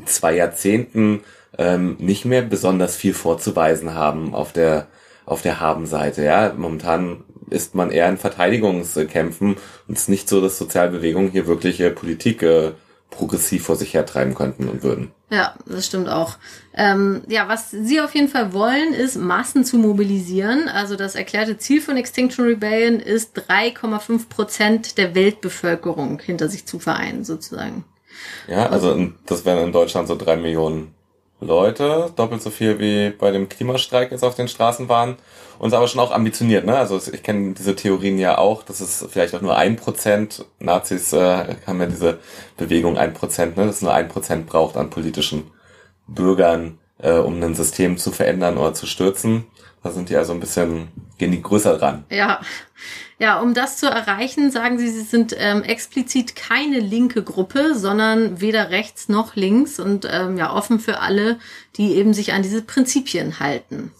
zwei 0.05 0.37
Jahrzehnten 0.37 1.23
ähm, 1.57 1.97
nicht 1.99 2.27
mehr 2.27 2.43
besonders 2.43 2.97
viel 2.97 3.15
vorzuweisen 3.15 3.95
haben 3.95 4.35
auf 4.35 4.53
der 4.53 4.89
auf 5.25 5.41
der 5.41 5.61
Habenseite. 5.61 6.23
Ja, 6.23 6.53
momentan 6.55 7.25
ist 7.49 7.75
man 7.75 7.91
eher 7.91 8.09
in 8.11 8.19
Verteidigungskämpfen 8.19 9.57
und 9.89 9.95
es 9.95 10.03
ist 10.03 10.09
nicht 10.09 10.29
so, 10.29 10.43
dass 10.43 10.59
Sozialbewegungen 10.59 11.31
hier 11.31 11.47
wirklich 11.47 11.81
äh, 11.81 11.91
Politik 11.91 12.43
äh, 12.43 12.73
progressiv 13.11 13.65
vor 13.65 13.77
sich 13.77 13.95
hertreiben 13.95 14.35
könnten 14.35 14.69
und 14.69 14.83
würden. 14.83 15.13
Ja, 15.31 15.55
das 15.67 15.87
stimmt 15.87 16.09
auch. 16.09 16.37
Ähm, 16.75 17.23
ja, 17.29 17.49
was 17.49 17.71
sie 17.71 18.01
auf 18.01 18.15
jeden 18.15 18.29
Fall 18.29 18.53
wollen, 18.53 18.93
ist 18.93 19.17
Massen 19.17 19.65
zu 19.65 19.79
mobilisieren. 19.79 20.69
Also 20.69 20.97
das 20.97 21.15
erklärte 21.15 21.57
Ziel 21.59 21.81
von 21.81 21.97
Extinction 21.97 22.45
Rebellion 22.45 23.01
ist 23.01 23.39
3,5 23.39 24.29
Prozent 24.29 24.99
der 24.99 25.15
Weltbevölkerung 25.15 26.19
hinter 26.21 26.49
sich 26.49 26.67
zu 26.67 26.79
vereinen, 26.79 27.25
sozusagen. 27.25 27.85
Ja, 28.49 28.69
also 28.69 29.13
das 29.27 29.45
wären 29.45 29.65
in 29.65 29.73
Deutschland 29.73 30.09
so 30.09 30.17
drei 30.17 30.37
Millionen 30.37 30.95
Leute, 31.41 32.13
doppelt 32.17 32.43
so 32.43 32.51
viel 32.51 32.79
wie 32.79 33.11
bei 33.11 33.31
dem 33.31 33.49
Klimastreik 33.49 34.11
jetzt 34.11 34.25
auf 34.25 34.35
den 34.35 34.49
Straßen 34.49 34.89
waren. 34.89 35.17
Und 35.59 35.69
ist 35.69 35.75
aber 35.75 35.89
schon 35.89 36.01
auch 36.01 36.11
ambitioniert, 36.11 36.67
ne? 36.67 36.77
Also 36.77 37.01
ich 37.13 37.23
kenne 37.23 37.55
diese 37.55 37.77
Theorien 37.77 38.19
ja 38.19 38.39
auch, 38.39 38.63
dass 38.65 38.81
es 38.81 39.07
vielleicht 39.09 39.35
auch 39.35 39.41
nur 39.41 39.57
ein 39.57 39.77
Prozent, 39.77 40.45
Nazis 40.59 41.13
äh, 41.13 41.57
haben 41.67 41.81
ja 41.81 41.87
diese 41.87 42.19
Bewegung 42.57 42.99
ein 42.99 43.15
Prozent, 43.15 43.57
ne? 43.57 43.67
Dass 43.67 43.77
es 43.77 43.83
nur 43.83 43.95
ein 43.95 44.09
Prozent 44.09 44.47
braucht 44.47 44.77
an 44.77 44.91
politischen 44.91 45.51
Bürgern, 46.09 46.79
äh, 46.99 47.13
um 47.13 47.41
ein 47.41 47.55
System 47.55 47.99
zu 47.99 48.11
verändern 48.11 48.59
oder 48.59 48.75
zu 48.75 48.87
stürzen. 48.87 49.47
Da 49.83 49.91
sind 49.91 50.09
die 50.09 50.17
also 50.17 50.33
ein 50.33 50.41
bisschen, 50.41 50.89
gehen 51.19 51.31
die 51.31 51.43
größer 51.43 51.79
dran. 51.79 52.05
Ja. 52.11 52.41
Ja, 53.19 53.39
um 53.39 53.55
das 53.55 53.77
zu 53.77 53.87
erreichen, 53.87 54.51
sagen 54.51 54.79
sie, 54.79 54.89
sie 54.89 55.03
sind 55.03 55.35
ähm, 55.39 55.63
explizit 55.63 56.35
keine 56.35 56.81
linke 56.81 57.23
Gruppe, 57.23 57.75
sondern 57.75 58.41
weder 58.41 58.71
rechts 58.71 59.09
noch 59.09 59.37
links 59.37 59.79
und 59.79 60.07
ähm, 60.11 60.37
ja 60.37 60.53
offen 60.53 60.81
für 60.81 61.01
alle, 61.01 61.39
die 61.77 61.95
eben 61.95 62.13
sich 62.13 62.33
an 62.33 62.43
diese 62.43 62.63
Prinzipien 62.63 63.39
halten. 63.39 63.93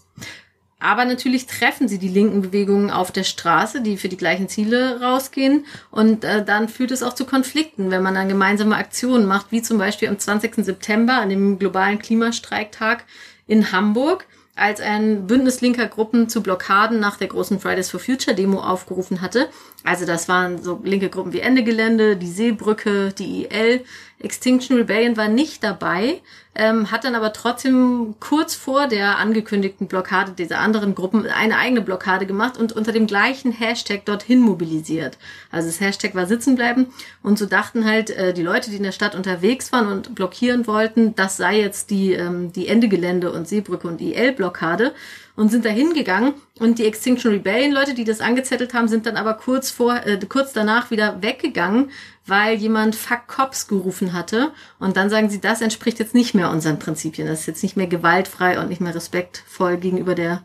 Aber 0.85 1.07
natürlich 1.07 1.47
treffen 1.47 1.89
sie 1.89 1.99
die 1.99 2.09
linken 2.09 2.43
Bewegungen 2.43 2.91
auf 2.91 3.11
der 3.11 3.25
Straße, 3.25 3.81
die 3.81 3.97
für 3.97 4.11
die 4.11 4.19
gleichen 4.19 4.51
Ziele 4.51 5.01
rausgehen. 5.01 5.65
Und 5.91 6.25
äh, 6.25 6.45
dann 6.45 6.69
führt 6.69 6.91
es 6.91 7.03
auch 7.03 7.15
zu 7.15 7.25
Konflikten, 7.25 7.91
wenn 7.91 8.03
man 8.03 8.15
dann 8.15 8.29
gemeinsame 8.29 8.77
Aktionen 8.77 9.25
macht, 9.25 9.51
wie 9.51 9.63
zum 9.63 9.79
Beispiel 9.79 10.09
am 10.09 10.19
20. 10.19 10.57
September 10.57 11.15
an 11.15 11.31
dem 11.31 11.59
globalen 11.59 11.99
Klimastreiktag 11.99 13.05
in 13.47 13.73
Hamburg, 13.73 14.27
als 14.57 14.81
ein 14.81 15.27
Bündnis 15.27 15.61
linker 15.61 15.87
Gruppen 15.87 16.29
zu 16.29 16.43
Blockaden 16.43 17.01
nach 17.01 17.17
der 17.17 17.29
großen 17.29 17.59
Fridays 17.59 17.91
for 17.91 18.01
Future 18.01 18.37
Demo 18.37 18.61
aufgerufen 18.61 19.21
hatte. 19.21 19.49
Also 19.85 20.07
das 20.07 20.29
waren 20.29 20.63
so 20.63 20.81
linke 20.83 21.11
Gruppen 21.11 21.35
wie 21.35 21.41
Ende 21.41 21.63
Gelände, 21.63 22.17
die 22.17 22.27
Seebrücke, 22.27 23.13
die 23.13 23.45
IL, 23.45 23.85
Extinction 24.19 24.79
Rebellion 24.79 25.19
war 25.19 25.29
nicht 25.29 25.63
dabei, 25.63 26.23
ähm, 26.55 26.91
hat 26.91 27.05
dann 27.05 27.15
aber 27.15 27.35
trotzdem 27.35 28.15
kurz 28.19 28.55
vor 28.55 28.87
der 28.87 29.19
angekündigten 29.19 29.87
Blockade 29.87 30.33
dieser 30.33 30.61
anderen 30.61 30.95
Gruppen 30.95 31.27
eine 31.27 31.59
eigene 31.59 31.83
Blockade 31.83 32.25
gemacht 32.25 32.57
und 32.57 32.73
unter 32.73 32.93
dem 32.93 33.07
gleichen 33.07 33.53
Hashtag 33.53 34.07
dorthin 34.07 34.41
mobilisiert. 34.41 35.19
Also 35.51 35.69
das 35.69 35.81
Hashtag 35.81 36.15
war 36.15 36.27
sitzen 36.27 36.55
bleiben 36.55 36.87
und 37.23 37.39
so 37.39 37.45
dachten 37.45 37.85
halt 37.85 38.09
äh, 38.09 38.33
die 38.33 38.43
Leute, 38.43 38.71
die 38.71 38.77
in 38.77 38.85
der 38.85 38.93
Stadt 38.93 39.15
unterwegs 39.15 39.71
waren 39.73 39.89
und 39.89 40.15
blockieren 40.15 40.67
wollten, 40.67 41.15
das 41.15 41.37
sei 41.37 41.61
jetzt 41.61 41.91
die, 41.91 42.15
ähm, 42.15 42.53
die 42.53 42.69
Endegelände 42.69 43.31
und 43.33 43.47
Seebrücke 43.47 43.87
und 43.87 44.01
die 44.01 44.15
L-Blockade 44.15 44.95
und 45.37 45.51
sind 45.51 45.65
da 45.65 45.71
hingegangen 45.71 46.35
und 46.61 46.79
die 46.79 46.87
Extinction 46.87 47.33
Rebellion 47.33 47.73
Leute, 47.73 47.95
die 47.95 48.05
das 48.05 48.21
angezettelt 48.21 48.75
haben, 48.75 48.89
sind 48.89 49.07
dann 49.07 49.17
aber 49.17 49.35
kurz 49.35 49.71
vor 49.71 49.95
äh, 50.07 50.19
kurz 50.29 50.53
danach 50.53 50.91
wieder 50.91 51.23
weggegangen, 51.23 51.91
weil 52.27 52.57
jemand 52.57 52.95
Fuck 52.95 53.27
Cops 53.27 53.67
gerufen 53.67 54.13
hatte 54.13 54.53
und 54.79 54.97
dann 54.97 55.11
sagen 55.11 55.31
sie, 55.31 55.41
das 55.41 55.61
entspricht 55.61 55.99
jetzt 55.99 56.15
nicht 56.15 56.35
mehr 56.35 56.51
unseren 56.51 56.79
Prinzipien, 56.79 57.27
das 57.27 57.41
ist 57.41 57.47
jetzt 57.47 57.63
nicht 57.63 57.77
mehr 57.77 57.89
gewaltfrei 57.89 58.61
und 58.61 58.69
nicht 58.69 58.81
mehr 58.81 58.95
respektvoll 58.95 59.77
gegenüber 59.77 60.15
der 60.15 60.45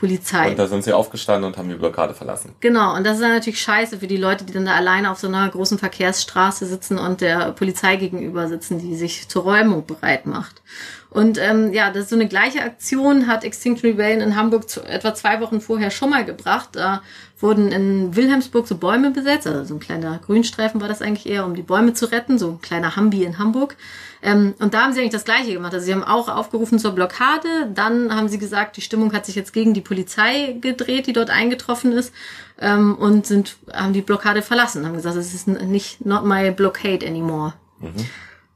Polizei. 0.00 0.48
Und 0.48 0.58
da 0.58 0.66
sind 0.66 0.82
sie 0.82 0.94
aufgestanden 0.94 1.44
und 1.44 1.58
haben 1.58 1.68
die 1.68 1.74
Blockade 1.74 2.14
verlassen. 2.14 2.54
Genau, 2.60 2.96
und 2.96 3.04
das 3.04 3.16
ist 3.16 3.22
dann 3.22 3.34
natürlich 3.34 3.60
scheiße 3.60 3.98
für 3.98 4.06
die 4.06 4.16
Leute, 4.16 4.46
die 4.46 4.52
dann 4.54 4.64
da 4.64 4.74
alleine 4.74 5.10
auf 5.10 5.18
so 5.18 5.28
einer 5.28 5.46
großen 5.46 5.78
Verkehrsstraße 5.78 6.64
sitzen 6.64 6.98
und 6.98 7.20
der 7.20 7.52
Polizei 7.52 7.96
gegenüber 7.96 8.48
sitzen, 8.48 8.78
die 8.78 8.96
sich 8.96 9.28
zur 9.28 9.42
Räumung 9.42 9.84
bereit 9.84 10.24
macht. 10.24 10.62
Und 11.10 11.38
ähm, 11.38 11.72
ja, 11.72 11.90
das 11.90 12.04
ist 12.04 12.10
so 12.10 12.16
eine 12.16 12.28
gleiche 12.28 12.62
Aktion 12.62 13.26
hat 13.26 13.42
Extinction 13.42 13.90
Rebellion 13.90 14.20
in 14.20 14.36
Hamburg 14.36 14.70
zu, 14.70 14.82
etwa 14.82 15.12
zwei 15.12 15.40
Wochen 15.40 15.60
vorher 15.60 15.90
schon 15.90 16.10
mal 16.10 16.24
gebracht. 16.24 16.70
Da 16.72 17.02
wurden 17.40 17.72
in 17.72 18.14
Wilhelmsburg 18.14 18.68
so 18.68 18.76
Bäume 18.76 19.10
besetzt, 19.10 19.46
also 19.46 19.64
so 19.64 19.74
ein 19.74 19.80
kleiner 19.80 20.18
Grünstreifen 20.18 20.80
war 20.80 20.88
das 20.88 21.02
eigentlich 21.02 21.28
eher, 21.28 21.44
um 21.44 21.54
die 21.54 21.62
Bäume 21.62 21.94
zu 21.94 22.12
retten, 22.12 22.38
so 22.38 22.52
ein 22.52 22.60
kleiner 22.60 22.94
Hambi 22.94 23.24
in 23.24 23.38
Hamburg. 23.38 23.76
Ähm, 24.22 24.54
und 24.60 24.72
da 24.74 24.82
haben 24.82 24.92
sie 24.92 25.00
eigentlich 25.00 25.12
das 25.12 25.24
Gleiche 25.24 25.52
gemacht. 25.52 25.74
Also 25.74 25.86
sie 25.86 25.92
haben 25.92 26.04
auch 26.04 26.28
aufgerufen 26.28 26.78
zur 26.78 26.92
Blockade. 26.92 27.70
Dann 27.74 28.14
haben 28.14 28.28
sie 28.28 28.38
gesagt, 28.38 28.76
die 28.76 28.82
Stimmung 28.82 29.12
hat 29.12 29.26
sich 29.26 29.34
jetzt 29.34 29.52
gegen 29.52 29.74
die 29.74 29.80
Polizei 29.80 30.58
gedreht, 30.60 31.06
die 31.08 31.12
dort 31.12 31.30
eingetroffen 31.30 31.92
ist, 31.92 32.14
ähm, 32.60 32.94
und 32.94 33.26
sind 33.26 33.56
haben 33.72 33.94
die 33.94 34.02
Blockade 34.02 34.42
verlassen. 34.42 34.86
Haben 34.86 34.94
gesagt, 34.94 35.16
es 35.16 35.34
ist 35.34 35.48
nicht 35.48 36.04
not 36.06 36.24
my 36.24 36.52
blockade 36.52 37.04
anymore. 37.04 37.54
Mhm. 37.80 38.06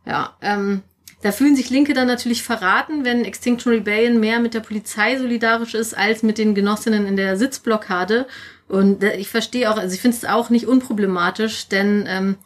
Ja. 0.06 0.34
Ähm, 0.40 0.82
da 1.24 1.32
fühlen 1.32 1.56
sich 1.56 1.70
Linke 1.70 1.94
dann 1.94 2.06
natürlich 2.06 2.42
verraten, 2.42 3.02
wenn 3.06 3.24
Extinction 3.24 3.72
Rebellion 3.72 4.20
mehr 4.20 4.40
mit 4.40 4.52
der 4.52 4.60
Polizei 4.60 5.16
solidarisch 5.16 5.72
ist 5.72 5.96
als 5.96 6.22
mit 6.22 6.36
den 6.36 6.54
Genossinnen 6.54 7.06
in 7.06 7.16
der 7.16 7.38
Sitzblockade. 7.38 8.26
Und 8.68 9.02
ich 9.02 9.30
verstehe 9.30 9.70
auch, 9.70 9.78
also 9.78 9.94
ich 9.94 10.02
finde 10.02 10.18
es 10.18 10.26
auch 10.26 10.50
nicht 10.50 10.66
unproblematisch, 10.66 11.68
denn 11.68 12.04
ähm, 12.06 12.36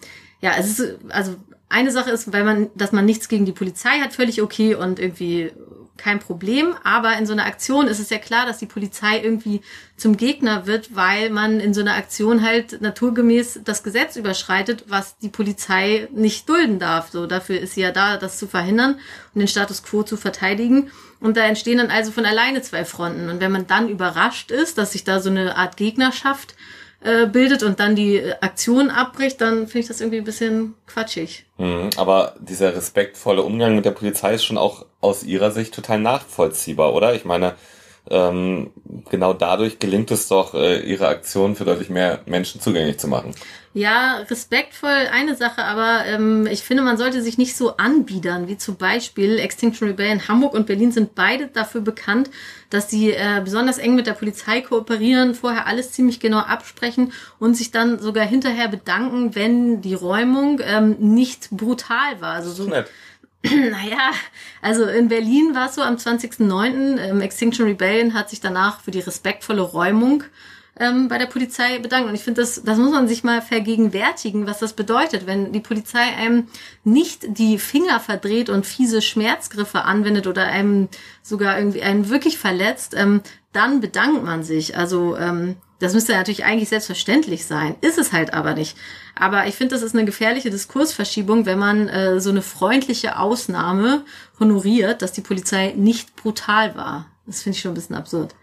ja, 0.40 0.52
es 0.56 0.78
ist, 0.78 0.94
also 1.08 1.34
eine 1.68 1.90
Sache 1.90 2.12
ist, 2.12 2.32
weil 2.32 2.44
man, 2.44 2.70
dass 2.76 2.92
man 2.92 3.04
nichts 3.04 3.28
gegen 3.28 3.46
die 3.46 3.52
Polizei 3.52 3.98
hat, 3.98 4.12
völlig 4.12 4.42
okay 4.42 4.76
und 4.76 5.00
irgendwie 5.00 5.50
kein 5.98 6.20
Problem. 6.20 6.74
Aber 6.84 7.16
in 7.18 7.26
so 7.26 7.32
einer 7.32 7.44
Aktion 7.44 7.86
ist 7.86 7.98
es 7.98 8.10
ja 8.10 8.18
klar, 8.18 8.46
dass 8.46 8.58
die 8.58 8.66
Polizei 8.66 9.20
irgendwie 9.20 9.60
zum 9.96 10.16
Gegner 10.16 10.66
wird, 10.66 10.94
weil 10.96 11.30
man 11.30 11.60
in 11.60 11.74
so 11.74 11.80
einer 11.80 11.94
Aktion 11.94 12.42
halt 12.42 12.80
naturgemäß 12.80 13.60
das 13.64 13.82
Gesetz 13.82 14.16
überschreitet, 14.16 14.84
was 14.88 15.18
die 15.18 15.28
Polizei 15.28 16.08
nicht 16.12 16.48
dulden 16.48 16.78
darf. 16.78 17.10
So, 17.10 17.26
dafür 17.26 17.60
ist 17.60 17.74
sie 17.74 17.82
ja 17.82 17.90
da, 17.90 18.16
das 18.16 18.38
zu 18.38 18.46
verhindern 18.46 18.94
und 19.34 19.40
den 19.40 19.48
Status 19.48 19.82
quo 19.82 20.02
zu 20.02 20.16
verteidigen. 20.16 20.90
Und 21.20 21.36
da 21.36 21.42
entstehen 21.42 21.78
dann 21.78 21.90
also 21.90 22.12
von 22.12 22.24
alleine 22.24 22.62
zwei 22.62 22.84
Fronten. 22.84 23.28
Und 23.28 23.40
wenn 23.40 23.52
man 23.52 23.66
dann 23.66 23.88
überrascht 23.88 24.50
ist, 24.50 24.78
dass 24.78 24.92
sich 24.92 25.04
da 25.04 25.20
so 25.20 25.30
eine 25.30 25.56
Art 25.56 25.76
Gegnerschaft 25.76 26.52
äh, 26.52 26.77
bildet 27.00 27.62
und 27.62 27.78
dann 27.78 27.94
die 27.94 28.22
Aktion 28.40 28.90
abbricht, 28.90 29.40
dann 29.40 29.66
finde 29.68 29.78
ich 29.78 29.86
das 29.86 30.00
irgendwie 30.00 30.18
ein 30.18 30.24
bisschen 30.24 30.74
quatschig. 30.86 31.46
Mhm, 31.56 31.90
aber 31.96 32.34
dieser 32.40 32.74
respektvolle 32.74 33.42
Umgang 33.42 33.76
mit 33.76 33.84
der 33.84 33.92
Polizei 33.92 34.34
ist 34.34 34.44
schon 34.44 34.58
auch 34.58 34.84
aus 35.00 35.22
ihrer 35.22 35.52
Sicht 35.52 35.74
total 35.74 36.00
nachvollziehbar, 36.00 36.92
oder? 36.94 37.14
Ich 37.14 37.24
meine, 37.24 37.54
ähm, 38.10 38.70
genau 39.10 39.32
dadurch 39.32 39.78
gelingt 39.78 40.10
es 40.10 40.28
doch, 40.28 40.54
äh, 40.54 40.80
ihre 40.80 41.08
Aktion 41.08 41.56
für 41.56 41.64
deutlich 41.64 41.90
mehr 41.90 42.20
Menschen 42.26 42.60
zugänglich 42.60 42.98
zu 42.98 43.08
machen. 43.08 43.34
Ja, 43.74 44.24
respektvoll 44.28 45.08
eine 45.12 45.36
Sache, 45.36 45.62
aber 45.62 46.04
ähm, 46.06 46.46
ich 46.50 46.62
finde, 46.62 46.82
man 46.82 46.96
sollte 46.96 47.22
sich 47.22 47.38
nicht 47.38 47.56
so 47.56 47.76
anbiedern, 47.76 48.48
wie 48.48 48.56
zum 48.56 48.76
Beispiel 48.76 49.38
Extinction 49.38 49.86
Rebellion 49.88 50.26
Hamburg 50.26 50.54
und 50.54 50.66
Berlin 50.66 50.90
sind 50.90 51.14
beide 51.14 51.48
dafür 51.48 51.82
bekannt, 51.82 52.30
dass 52.70 52.90
sie 52.90 53.12
äh, 53.12 53.40
besonders 53.44 53.78
eng 53.78 53.94
mit 53.94 54.06
der 54.06 54.14
Polizei 54.14 54.62
kooperieren, 54.62 55.34
vorher 55.34 55.66
alles 55.66 55.92
ziemlich 55.92 56.18
genau 56.18 56.38
absprechen 56.38 57.12
und 57.38 57.56
sich 57.56 57.70
dann 57.70 58.00
sogar 58.00 58.24
hinterher 58.24 58.68
bedanken, 58.68 59.34
wenn 59.34 59.80
die 59.82 59.94
Räumung 59.94 60.60
ähm, 60.64 60.96
nicht 60.98 61.50
brutal 61.50 62.20
war. 62.20 62.34
Also 62.34 62.50
so, 62.50 62.64
nett. 62.64 62.88
Naja, 63.70 64.10
also 64.62 64.84
in 64.84 65.08
Berlin 65.08 65.54
war 65.54 65.68
es 65.68 65.76
so 65.76 65.82
am 65.82 65.96
20.09. 65.96 66.98
Ähm, 66.98 67.20
Extinction 67.20 67.66
Rebellion 67.66 68.14
hat 68.14 68.30
sich 68.30 68.40
danach 68.40 68.80
für 68.80 68.90
die 68.90 69.00
respektvolle 69.00 69.62
Räumung 69.62 70.24
ähm, 70.78 71.08
bei 71.08 71.18
der 71.18 71.26
Polizei 71.26 71.78
bedankt. 71.78 72.08
Und 72.08 72.14
ich 72.14 72.22
finde, 72.22 72.40
das, 72.40 72.62
das 72.62 72.78
muss 72.78 72.90
man 72.90 73.08
sich 73.08 73.24
mal 73.24 73.42
vergegenwärtigen, 73.42 74.46
was 74.46 74.58
das 74.58 74.72
bedeutet, 74.72 75.26
wenn 75.26 75.52
die 75.52 75.60
Polizei 75.60 76.00
einem 76.16 76.48
nicht 76.84 77.38
die 77.38 77.58
Finger 77.58 78.00
verdreht 78.00 78.48
und 78.50 78.66
fiese 78.66 79.02
Schmerzgriffe 79.02 79.84
anwendet 79.84 80.26
oder 80.26 80.46
einem 80.46 80.88
sogar 81.22 81.58
irgendwie 81.58 81.82
einen 81.82 82.08
wirklich 82.08 82.38
verletzt, 82.38 82.94
ähm, 82.96 83.22
dann 83.52 83.80
bedankt 83.80 84.24
man 84.24 84.42
sich. 84.42 84.76
Also 84.76 85.16
ähm, 85.16 85.56
das 85.78 85.94
müsste 85.94 86.12
natürlich 86.12 86.44
eigentlich 86.44 86.68
selbstverständlich 86.68 87.46
sein. 87.46 87.76
Ist 87.80 87.98
es 87.98 88.12
halt 88.12 88.34
aber 88.34 88.54
nicht. 88.54 88.76
Aber 89.14 89.46
ich 89.46 89.54
finde, 89.54 89.74
das 89.74 89.82
ist 89.82 89.94
eine 89.94 90.04
gefährliche 90.04 90.50
Diskursverschiebung, 90.50 91.46
wenn 91.46 91.58
man 91.58 91.88
äh, 91.88 92.20
so 92.20 92.30
eine 92.30 92.42
freundliche 92.42 93.18
Ausnahme 93.18 94.04
honoriert, 94.40 95.02
dass 95.02 95.12
die 95.12 95.20
Polizei 95.20 95.74
nicht 95.76 96.16
brutal 96.16 96.74
war. 96.76 97.06
Das 97.26 97.42
finde 97.42 97.56
ich 97.56 97.62
schon 97.62 97.72
ein 97.72 97.74
bisschen 97.74 97.96
absurd. 97.96 98.34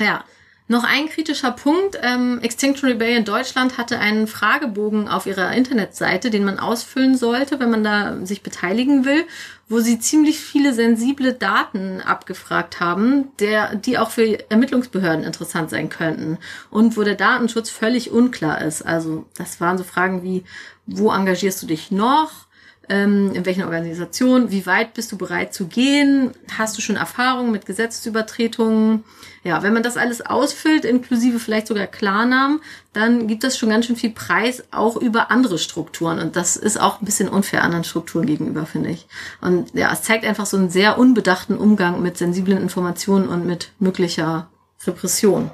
Ja, 0.00 0.24
noch 0.68 0.84
ein 0.84 1.08
kritischer 1.08 1.50
Punkt. 1.50 1.98
Ähm, 2.02 2.40
Extinction 2.42 2.88
Rebellion 2.88 3.24
Deutschland 3.24 3.78
hatte 3.78 3.98
einen 3.98 4.26
Fragebogen 4.26 5.08
auf 5.08 5.26
ihrer 5.26 5.52
Internetseite, 5.52 6.30
den 6.30 6.44
man 6.44 6.58
ausfüllen 6.58 7.16
sollte, 7.16 7.60
wenn 7.60 7.70
man 7.70 7.84
da 7.84 8.24
sich 8.24 8.42
beteiligen 8.42 9.04
will, 9.04 9.24
wo 9.68 9.80
sie 9.80 9.98
ziemlich 9.98 10.38
viele 10.40 10.72
sensible 10.72 11.32
Daten 11.32 12.00
abgefragt 12.00 12.80
haben, 12.80 13.28
der, 13.38 13.74
die 13.74 13.98
auch 13.98 14.10
für 14.10 14.50
Ermittlungsbehörden 14.50 15.24
interessant 15.24 15.70
sein 15.70 15.88
könnten 15.88 16.38
und 16.70 16.96
wo 16.96 17.02
der 17.02 17.16
Datenschutz 17.16 17.70
völlig 17.70 18.10
unklar 18.10 18.62
ist. 18.62 18.82
Also 18.82 19.26
das 19.36 19.60
waren 19.60 19.78
so 19.78 19.84
Fragen 19.84 20.22
wie, 20.22 20.44
wo 20.86 21.12
engagierst 21.12 21.62
du 21.62 21.66
dich 21.66 21.90
noch? 21.90 22.46
Ähm, 22.92 23.32
in 23.32 23.46
welchen 23.46 23.64
Organisationen, 23.64 24.50
wie 24.50 24.66
weit 24.66 24.92
bist 24.92 25.10
du 25.12 25.16
bereit 25.16 25.54
zu 25.54 25.66
gehen, 25.66 26.32
hast 26.58 26.76
du 26.76 26.82
schon 26.82 26.96
Erfahrung 26.96 27.50
mit 27.50 27.64
Gesetzesübertretungen. 27.64 29.04
Ja, 29.44 29.62
wenn 29.62 29.72
man 29.72 29.82
das 29.82 29.96
alles 29.96 30.20
ausfüllt, 30.20 30.84
inklusive 30.84 31.38
vielleicht 31.38 31.68
sogar 31.68 31.86
Klarnamen, 31.86 32.60
dann 32.92 33.28
gibt 33.28 33.44
das 33.44 33.56
schon 33.56 33.70
ganz 33.70 33.86
schön 33.86 33.96
viel 33.96 34.10
Preis 34.10 34.62
auch 34.72 34.96
über 34.96 35.30
andere 35.30 35.58
Strukturen. 35.58 36.18
Und 36.18 36.36
das 36.36 36.56
ist 36.56 36.78
auch 36.78 37.00
ein 37.00 37.06
bisschen 37.06 37.30
unfair 37.30 37.64
anderen 37.64 37.84
Strukturen 37.84 38.26
gegenüber, 38.26 38.66
finde 38.66 38.90
ich. 38.90 39.06
Und 39.40 39.72
ja, 39.72 39.90
es 39.90 40.02
zeigt 40.02 40.26
einfach 40.26 40.46
so 40.46 40.58
einen 40.58 40.68
sehr 40.68 40.98
unbedachten 40.98 41.56
Umgang 41.56 42.02
mit 42.02 42.18
sensiblen 42.18 42.58
Informationen 42.58 43.28
und 43.28 43.46
mit 43.46 43.70
möglicher 43.78 44.48
Repression. 44.86 45.50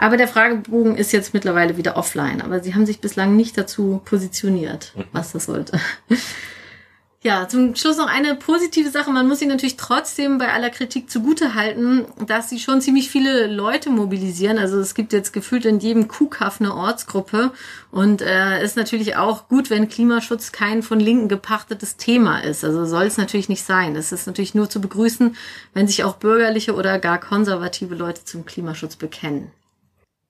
Aber 0.00 0.16
der 0.16 0.28
Fragebogen 0.28 0.96
ist 0.96 1.12
jetzt 1.12 1.34
mittlerweile 1.34 1.76
wieder 1.76 1.98
offline. 1.98 2.40
Aber 2.40 2.60
sie 2.60 2.74
haben 2.74 2.86
sich 2.86 3.00
bislang 3.00 3.36
nicht 3.36 3.58
dazu 3.58 4.00
positioniert, 4.06 4.92
mhm. 4.96 5.04
was 5.12 5.32
das 5.32 5.44
sollte. 5.44 5.78
Ja, 7.22 7.46
zum 7.46 7.74
Schluss 7.74 7.98
noch 7.98 8.06
eine 8.06 8.34
positive 8.34 8.88
Sache. 8.88 9.10
Man 9.10 9.28
muss 9.28 9.42
ihnen 9.42 9.50
natürlich 9.50 9.76
trotzdem 9.76 10.38
bei 10.38 10.54
aller 10.54 10.70
Kritik 10.70 11.10
zugute 11.10 11.54
halten, 11.54 12.06
dass 12.26 12.48
sie 12.48 12.58
schon 12.58 12.80
ziemlich 12.80 13.10
viele 13.10 13.46
Leute 13.46 13.90
mobilisieren. 13.90 14.56
Also 14.56 14.80
es 14.80 14.94
gibt 14.94 15.12
jetzt 15.12 15.34
gefühlt 15.34 15.66
in 15.66 15.80
jedem 15.80 16.08
Kuhkaff 16.08 16.62
eine 16.62 16.74
Ortsgruppe 16.74 17.52
und 17.90 18.22
äh, 18.22 18.64
ist 18.64 18.78
natürlich 18.78 19.16
auch 19.16 19.48
gut, 19.48 19.68
wenn 19.68 19.90
Klimaschutz 19.90 20.50
kein 20.50 20.82
von 20.82 20.98
Linken 20.98 21.28
gepachtetes 21.28 21.98
Thema 21.98 22.38
ist. 22.38 22.64
Also 22.64 22.86
soll 22.86 23.04
es 23.04 23.18
natürlich 23.18 23.50
nicht 23.50 23.64
sein. 23.64 23.96
Es 23.96 24.12
ist 24.12 24.26
natürlich 24.26 24.54
nur 24.54 24.70
zu 24.70 24.80
begrüßen, 24.80 25.36
wenn 25.74 25.88
sich 25.88 26.04
auch 26.04 26.16
bürgerliche 26.16 26.74
oder 26.74 26.98
gar 26.98 27.20
konservative 27.20 27.94
Leute 27.94 28.24
zum 28.24 28.46
Klimaschutz 28.46 28.96
bekennen. 28.96 29.52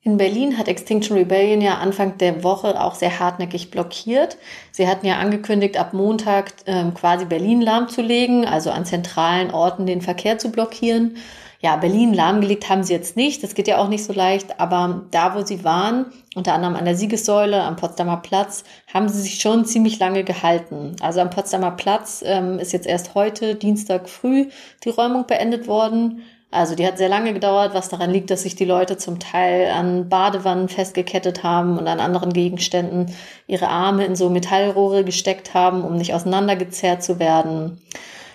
In 0.03 0.17
Berlin 0.17 0.57
hat 0.57 0.67
Extinction 0.67 1.15
Rebellion 1.15 1.61
ja 1.61 1.75
Anfang 1.77 2.17
der 2.17 2.43
Woche 2.43 2.81
auch 2.81 2.95
sehr 2.95 3.21
hartnäckig 3.21 3.71
blockiert. 3.71 4.39
Sie 4.73 4.89
hatten 4.89 5.07
ja 5.07 5.19
angekündigt, 5.19 5.77
ab 5.77 5.93
Montag 5.93 6.55
ähm, 6.65 6.95
quasi 6.95 7.27
Berlin 7.27 7.61
lahmzulegen, 7.61 8.47
also 8.47 8.71
an 8.71 8.87
zentralen 8.87 9.51
Orten 9.51 9.85
den 9.85 10.01
Verkehr 10.01 10.39
zu 10.39 10.51
blockieren. 10.51 11.19
Ja, 11.63 11.77
Berlin 11.77 12.15
lahmgelegt 12.15 12.71
haben 12.71 12.83
sie 12.83 12.95
jetzt 12.95 13.19
nicht, 13.19 13.43
das 13.43 13.55
geht 13.55 13.69
ja 13.69 13.77
auch 13.77 13.89
nicht 13.89 14.03
so 14.03 14.15
leicht, 14.15 14.59
aber 14.59 15.03
da, 15.11 15.35
wo 15.35 15.45
sie 15.45 15.63
waren, 15.63 16.07
unter 16.35 16.55
anderem 16.55 16.75
an 16.75 16.87
der 16.87 16.97
Siegessäule, 16.97 17.63
am 17.63 17.77
Potsdamer 17.77 18.17
Platz, 18.17 18.65
haben 18.95 19.11
sie 19.11 19.21
sich 19.21 19.43
schon 19.43 19.67
ziemlich 19.67 19.99
lange 19.99 20.25
gehalten. 20.25 20.97
Also 21.03 21.21
am 21.21 21.29
Potsdamer 21.29 21.73
Platz 21.73 22.25
ähm, 22.25 22.59
ist 22.59 22.73
jetzt 22.73 22.87
erst 22.87 23.15
heute, 23.15 23.57
Dienstag 23.57 24.09
früh, 24.09 24.49
die 24.83 24.89
Räumung 24.89 25.27
beendet 25.27 25.69
worden. 25.69 26.23
Also 26.53 26.75
die 26.75 26.87
hat 26.87 26.99
sehr 26.99 27.09
lange 27.09 27.33
gedauert, 27.33 27.75
was 27.75 27.89
daran 27.89 28.11
liegt, 28.11 28.31
dass 28.31 28.43
sich 28.43 28.57
die 28.57 28.65
Leute 28.65 28.97
zum 28.97 29.21
Teil 29.21 29.71
an 29.71 30.09
Badewannen 30.09 30.69
festgekettet 30.69 31.45
haben 31.45 31.79
und 31.79 31.87
an 31.87 32.01
anderen 32.01 32.33
Gegenständen 32.33 33.15
ihre 33.47 33.69
Arme 33.69 34.05
in 34.05 34.17
so 34.17 34.31
Metallrohre 34.31 35.05
gesteckt 35.05 35.55
haben, 35.55 35.85
um 35.85 35.97
nicht 35.97 36.13
auseinandergezerrt 36.13 37.05
zu 37.05 37.21
werden. 37.21 37.81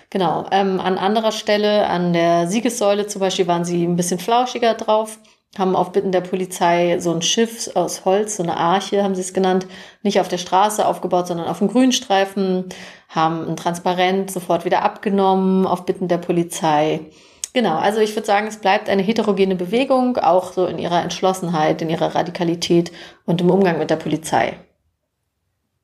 Genau, 0.08 0.46
ähm, 0.50 0.80
an 0.80 0.96
anderer 0.96 1.32
Stelle, 1.32 1.88
an 1.88 2.14
der 2.14 2.46
Siegessäule 2.46 3.06
zum 3.06 3.20
Beispiel, 3.20 3.48
waren 3.48 3.66
sie 3.66 3.84
ein 3.84 3.96
bisschen 3.96 4.18
flauschiger 4.18 4.72
drauf, 4.74 5.18
haben 5.58 5.76
auf 5.76 5.92
Bitten 5.92 6.12
der 6.12 6.22
Polizei 6.22 6.98
so 7.00 7.12
ein 7.12 7.22
Schiff 7.22 7.70
aus 7.74 8.06
Holz, 8.06 8.36
so 8.36 8.42
eine 8.42 8.56
Arche 8.56 9.02
haben 9.02 9.14
sie 9.14 9.20
es 9.20 9.34
genannt, 9.34 9.66
nicht 10.02 10.20
auf 10.20 10.28
der 10.28 10.38
Straße 10.38 10.86
aufgebaut, 10.86 11.26
sondern 11.26 11.48
auf 11.48 11.58
dem 11.58 11.68
Grünstreifen, 11.68 12.66
haben 13.08 13.46
ein 13.46 13.56
Transparent 13.56 14.30
sofort 14.30 14.64
wieder 14.64 14.82
abgenommen 14.82 15.66
auf 15.66 15.84
Bitten 15.84 16.08
der 16.08 16.18
Polizei. 16.18 17.00
Genau, 17.56 17.78
also 17.78 18.00
ich 18.00 18.14
würde 18.14 18.26
sagen, 18.26 18.48
es 18.48 18.58
bleibt 18.58 18.90
eine 18.90 19.00
heterogene 19.00 19.56
Bewegung, 19.56 20.18
auch 20.18 20.52
so 20.52 20.66
in 20.66 20.78
ihrer 20.78 21.02
Entschlossenheit, 21.02 21.80
in 21.80 21.88
ihrer 21.88 22.14
Radikalität 22.14 22.92
und 23.24 23.40
im 23.40 23.48
Umgang 23.48 23.78
mit 23.78 23.88
der 23.88 23.96
Polizei. 23.96 24.58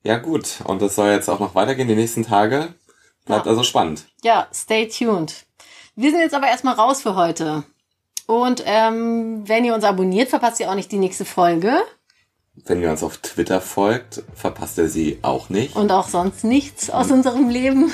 Ja 0.02 0.18
gut, 0.18 0.58
und 0.64 0.82
das 0.82 0.96
soll 0.96 1.08
jetzt 1.08 1.30
auch 1.30 1.40
noch 1.40 1.54
weitergehen 1.54 1.88
die 1.88 1.94
nächsten 1.94 2.24
Tage. 2.24 2.74
Bleibt 3.24 3.46
ja. 3.46 3.52
also 3.52 3.62
spannend. 3.62 4.04
Ja, 4.22 4.48
stay 4.52 4.86
tuned. 4.86 5.46
Wir 5.96 6.10
sind 6.10 6.20
jetzt 6.20 6.34
aber 6.34 6.48
erstmal 6.48 6.74
raus 6.74 7.00
für 7.00 7.16
heute. 7.16 7.62
Und 8.26 8.62
ähm, 8.66 9.48
wenn 9.48 9.64
ihr 9.64 9.72
uns 9.72 9.84
abonniert, 9.84 10.28
verpasst 10.28 10.60
ihr 10.60 10.70
auch 10.70 10.74
nicht 10.74 10.92
die 10.92 10.98
nächste 10.98 11.24
Folge. 11.24 11.80
Wenn 12.54 12.82
ihr 12.82 12.90
uns 12.90 13.02
auf 13.02 13.16
Twitter 13.16 13.62
folgt, 13.62 14.22
verpasst 14.34 14.76
ihr 14.76 14.90
sie 14.90 15.20
auch 15.22 15.48
nicht. 15.48 15.74
Und 15.74 15.90
auch 15.90 16.08
sonst 16.08 16.44
nichts 16.44 16.90
aus 16.90 17.10
unserem 17.10 17.48
Leben. 17.48 17.90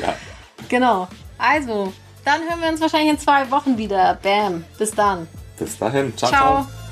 Ja. 0.00 0.14
genau. 0.68 1.08
Also, 1.38 1.92
dann 2.24 2.40
hören 2.42 2.60
wir 2.60 2.68
uns 2.68 2.80
wahrscheinlich 2.80 3.10
in 3.10 3.18
zwei 3.18 3.50
Wochen 3.50 3.76
wieder. 3.78 4.18
Bam. 4.22 4.64
Bis 4.78 4.92
dann. 4.92 5.28
Bis 5.58 5.78
dahin. 5.78 6.16
ciao. 6.16 6.30
ciao. 6.30 6.64
ciao. 6.64 6.83